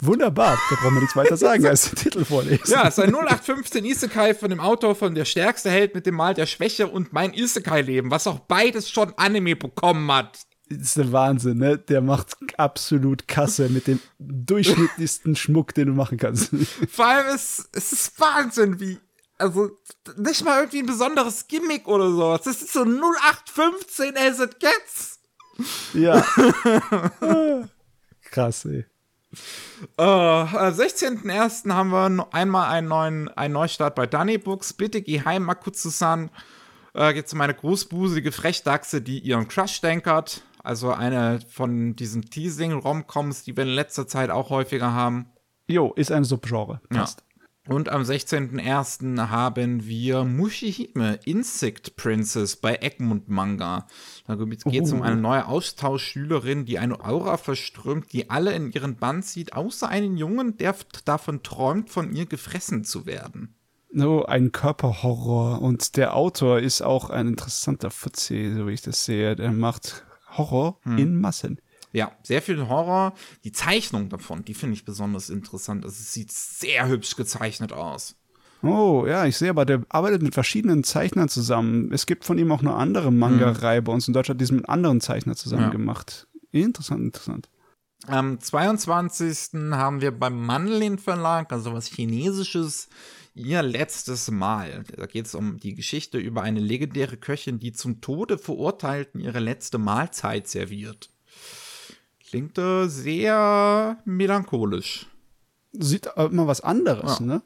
[0.00, 2.70] Wunderbar, da brauchen wir nichts weiter sagen, als den Titel vorlesen.
[2.70, 6.14] Ja, es ist ein 0815 Isekai von dem Autor von Der stärkste Held mit dem
[6.14, 10.38] Mal der Schwäche und mein Isekai-Leben, was auch beides schon Anime bekommen hat.
[10.70, 11.78] Das ist der Wahnsinn, ne?
[11.78, 16.50] Der macht absolut Kasse mit dem durchschnittlichsten Schmuck, den du machen kannst.
[16.90, 18.98] Vor allem ist es ist Wahnsinn, wie.
[19.38, 19.70] Also,
[20.16, 22.42] nicht mal irgendwie ein besonderes Gimmick oder sowas.
[22.42, 25.20] Das ist so 0815 as it gets.
[25.94, 26.20] Ja.
[28.30, 28.84] Krass, ey.
[29.98, 31.70] Uh, am 16.01.
[31.70, 34.72] haben wir einmal einen neuen einen Neustart bei Dunny Books.
[34.72, 36.30] Bitte geh heim, Makutsu-san.
[36.94, 40.42] Äh, geht um eine großbusige Frechdachse, die ihren Crush denkert.
[40.64, 45.30] Also eine von diesen Teasing-Romcoms, die wir in letzter Zeit auch häufiger haben.
[45.66, 46.80] Jo, ist ein Subgenre.
[46.88, 47.20] Passt.
[47.20, 47.27] Ja.
[47.68, 49.28] Und am 16.01.
[49.28, 53.86] haben wir Mushihime Insect Princess bei Egmont Manga.
[54.26, 58.96] Da geht es um eine neue Austauschschülerin, die eine Aura verströmt, die alle in ihren
[58.96, 63.54] Band zieht, außer einen Jungen, der davon träumt, von ihr gefressen zu werden.
[63.94, 65.60] Oh, ein Körperhorror.
[65.60, 69.36] Und der Autor ist auch ein interessanter Fuzzi, so wie ich das sehe.
[69.36, 70.06] Der macht
[70.38, 70.96] Horror hm.
[70.96, 71.60] in Massen.
[71.92, 73.14] Ja, sehr viel Horror.
[73.44, 75.84] Die Zeichnung davon, die finde ich besonders interessant.
[75.84, 78.16] Also es sieht sehr hübsch gezeichnet aus.
[78.62, 81.92] Oh, ja, ich sehe aber, der arbeitet mit verschiedenen Zeichnern zusammen.
[81.92, 84.68] Es gibt von ihm auch eine andere Manga-Reihe bei uns in Deutschland, die sind mit
[84.68, 85.70] anderen Zeichnern zusammen ja.
[85.70, 86.26] gemacht.
[86.50, 87.48] Interessant, interessant.
[88.06, 89.70] Am 22.
[89.72, 92.88] haben wir beim Mandelin Verlag, also was Chinesisches,
[93.34, 94.84] ihr letztes Mal.
[94.96, 99.40] Da geht es um die Geschichte über eine legendäre Köchin, die zum Tode Verurteilten ihre
[99.40, 101.10] letzte Mahlzeit serviert.
[102.28, 105.06] Klingt äh, sehr melancholisch.
[105.72, 107.24] Sieht immer was anderes, ja.
[107.24, 107.42] ne?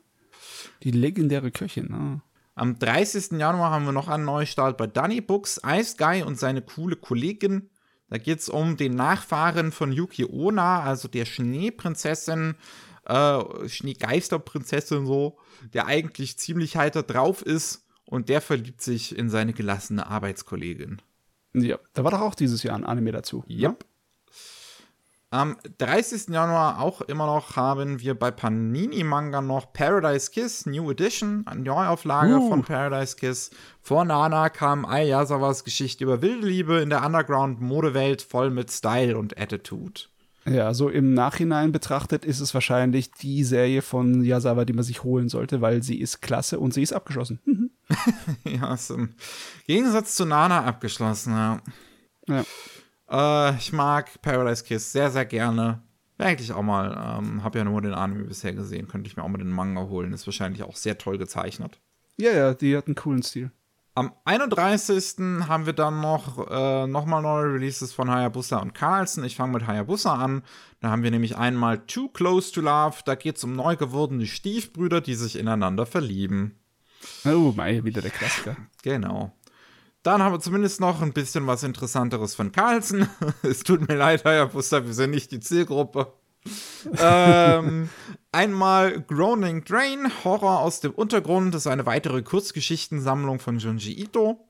[0.83, 2.21] Die legendäre Köchin, ne?
[2.57, 3.39] Am 30.
[3.39, 7.71] Januar haben wir noch einen Neustart bei Dunny Books, Ice Guy und seine coole Kollegin.
[8.09, 12.57] Da geht es um den Nachfahren von Yuki Onna, also der Schneeprinzessin,
[13.05, 15.39] äh, Schneegeisterprinzessin so,
[15.73, 21.01] der eigentlich ziemlich heiter drauf ist und der verliebt sich in seine gelassene Arbeitskollegin.
[21.55, 23.45] Ja, da war doch auch dieses Jahr ein Anime dazu.
[23.49, 23.85] Yep.
[25.33, 26.29] Am 30.
[26.29, 31.63] Januar auch immer noch haben wir bei Panini Manga noch Paradise Kiss New Edition, eine
[31.63, 32.51] Neuauflage uh.
[32.51, 33.51] von Paradise Kiss.
[33.81, 39.41] Vor Nana kam Ayasawas Geschichte über wilde Liebe in der Underground-Modewelt voll mit Style und
[39.41, 40.03] Attitude.
[40.45, 45.03] Ja, so im Nachhinein betrachtet ist es wahrscheinlich die Serie von Yasawa, die man sich
[45.03, 47.41] holen sollte, weil sie ist klasse und sie ist abgeschlossen.
[47.47, 47.71] Mhm.
[48.45, 49.15] ja, ist im
[49.67, 51.63] Gegensatz zu Nana abgeschlossen, ja.
[52.29, 52.45] Ja.
[53.13, 55.83] Äh, ich mag Paradise Kiss sehr, sehr gerne.
[56.19, 57.19] Eigentlich auch mal.
[57.19, 58.89] Ähm, hab ja nur den Anime bisher gesehen.
[58.89, 60.13] Könnte ich mir auch mal den Manga holen.
[60.13, 61.81] Ist wahrscheinlich auch sehr toll gezeichnet.
[62.17, 63.51] Ja, ja, die hat einen coolen Stil.
[63.95, 65.17] Am 31.
[65.49, 69.25] haben wir dann noch äh, nochmal neue Releases von Hayabusa und Carlson.
[69.25, 70.43] Ich fange mit Hayabusa an.
[70.81, 72.99] Da haben wir nämlich einmal Too Close to Love.
[73.05, 76.59] Da geht es um neu gewordene Stiefbrüder, die sich ineinander verlieben.
[77.27, 78.57] Oh, mei, wieder der Klassiker.
[78.83, 79.33] Genau.
[80.03, 83.09] Dann haben wir zumindest noch ein bisschen was Interessanteres von Carlsen.
[83.43, 86.13] es tut mir leid, Herr Buster, wir sind nicht die Zielgruppe.
[86.99, 87.89] ähm,
[88.33, 94.49] einmal Groaning Drain, Horror aus dem Untergrund, das ist eine weitere Kurzgeschichtensammlung von Junji Ito.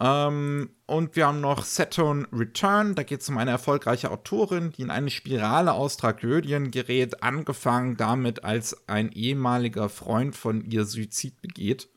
[0.00, 2.94] Ähm, und wir haben noch Saturn Return.
[2.94, 7.96] Da geht es um eine erfolgreiche Autorin, die in eine Spirale aus Tragödien gerät, angefangen
[7.96, 11.88] damit, als ein ehemaliger Freund von ihr Suizid begeht.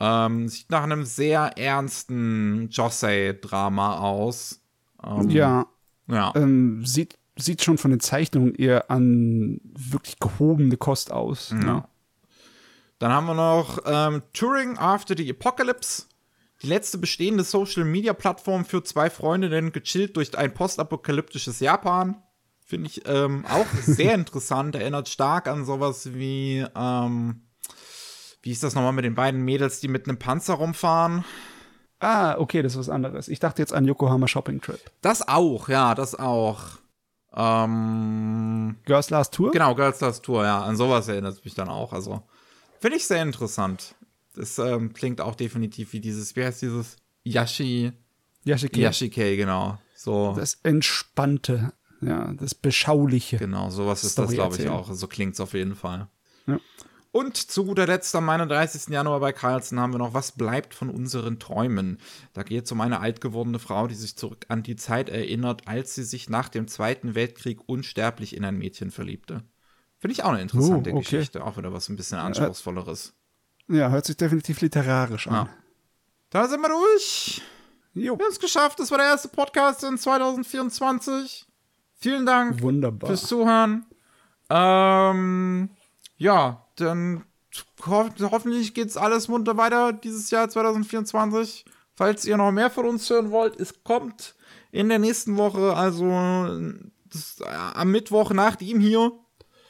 [0.00, 4.60] Ähm, sieht nach einem sehr ernsten Josei-Drama aus.
[5.04, 5.66] Ähm, Ja,
[6.06, 6.32] ja.
[6.36, 11.54] ähm, sieht, sieht schon von den Zeichnungen eher an wirklich gehobene Kost aus.
[11.64, 11.88] Ja.
[12.98, 16.04] Dann haben wir noch ähm, Touring After the Apocalypse.
[16.62, 22.16] Die letzte bestehende Social-Media-Plattform für zwei Freundinnen gechillt durch ein postapokalyptisches Japan.
[22.64, 24.74] Finde ich ähm, auch sehr interessant.
[24.74, 27.42] Erinnert stark an sowas wie, ähm,
[28.48, 31.22] wie ist das nochmal mit den beiden Mädels, die mit einem Panzer rumfahren?
[32.00, 33.28] Ah, okay, das ist was anderes.
[33.28, 34.80] Ich dachte jetzt an Yokohama Shopping Trip.
[35.02, 36.62] Das auch, ja, das auch.
[37.34, 39.50] Ähm, Girls Last Tour?
[39.50, 40.62] Genau, Girls Last Tour, ja.
[40.62, 41.92] An sowas erinnert es mich dann auch.
[41.92, 42.22] Also,
[42.80, 43.94] finde ich sehr interessant.
[44.34, 46.96] Das ähm, klingt auch definitiv wie dieses, wie heißt dieses?
[47.24, 47.92] Yashi,
[48.44, 48.80] Yashike.
[48.80, 49.76] Yashike, genau.
[49.94, 53.36] So, Das Entspannte, ja, das Beschauliche.
[53.36, 54.78] genau, sowas ist das, Story glaube ich, erzählen.
[54.78, 54.90] auch.
[54.94, 56.08] So klingt es auf jeden Fall.
[56.46, 56.58] Ja.
[57.18, 58.92] Und zu guter Letzt am 31.
[58.94, 61.98] Januar bei Carlsen haben wir noch Was bleibt von unseren Träumen?
[62.32, 65.66] Da geht es um eine alt gewordene Frau, die sich zurück an die Zeit erinnert,
[65.66, 69.42] als sie sich nach dem Zweiten Weltkrieg unsterblich in ein Mädchen verliebte.
[69.98, 71.16] Finde ich auch eine interessante Oh, okay.
[71.16, 71.44] Geschichte.
[71.44, 73.14] Auch wieder was ein bisschen anspruchsvolleres.
[73.66, 75.34] Ja, hört sich definitiv literarisch an.
[75.34, 75.48] Ja.
[76.30, 77.42] Da sind wir durch.
[77.94, 78.16] Jo.
[78.16, 78.78] Wir haben es geschafft.
[78.78, 81.48] Das war der erste Podcast in 2024.
[81.94, 83.08] Vielen Dank Wunderbar.
[83.08, 83.86] fürs Zuhören.
[84.50, 85.70] Ähm,
[86.16, 87.24] ja, dann
[87.86, 91.64] ho hoffentlich geht's alles munter weiter dieses Jahr 2024.
[91.94, 94.36] Falls ihr noch mehr von uns hören wollt, es kommt
[94.70, 96.06] in der nächsten Woche, also
[97.12, 99.12] das, äh, am Mittwoch nach dem hier,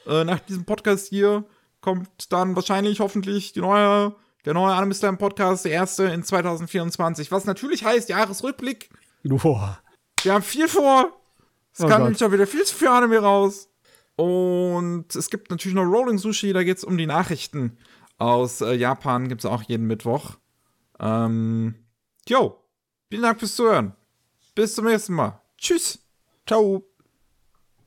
[0.07, 1.45] äh, nach diesem Podcast hier,
[1.81, 7.31] kommt dann wahrscheinlich hoffentlich die neue, der neue Anime Slam Podcast, der erste in 2024.
[7.31, 8.91] Was natürlich heißt, Jahresrückblick.
[9.25, 9.79] Boah.
[10.23, 11.13] Wir haben viel vor.
[11.73, 13.68] Es Oh kam nämlich auch wieder viel zu viel Anime raus.
[14.19, 17.79] Und es gibt natürlich noch Rolling Sushi, da geht es um die Nachrichten
[18.17, 20.39] aus äh, Japan, gibt es auch jeden Mittwoch.
[20.99, 21.77] Ähm,
[22.29, 22.59] jo,
[23.09, 23.95] vielen Dank fürs Zuhören.
[24.57, 25.41] Bis zum nächsten Mal.
[25.57, 26.01] Tschüss.
[26.49, 26.88] Ciao.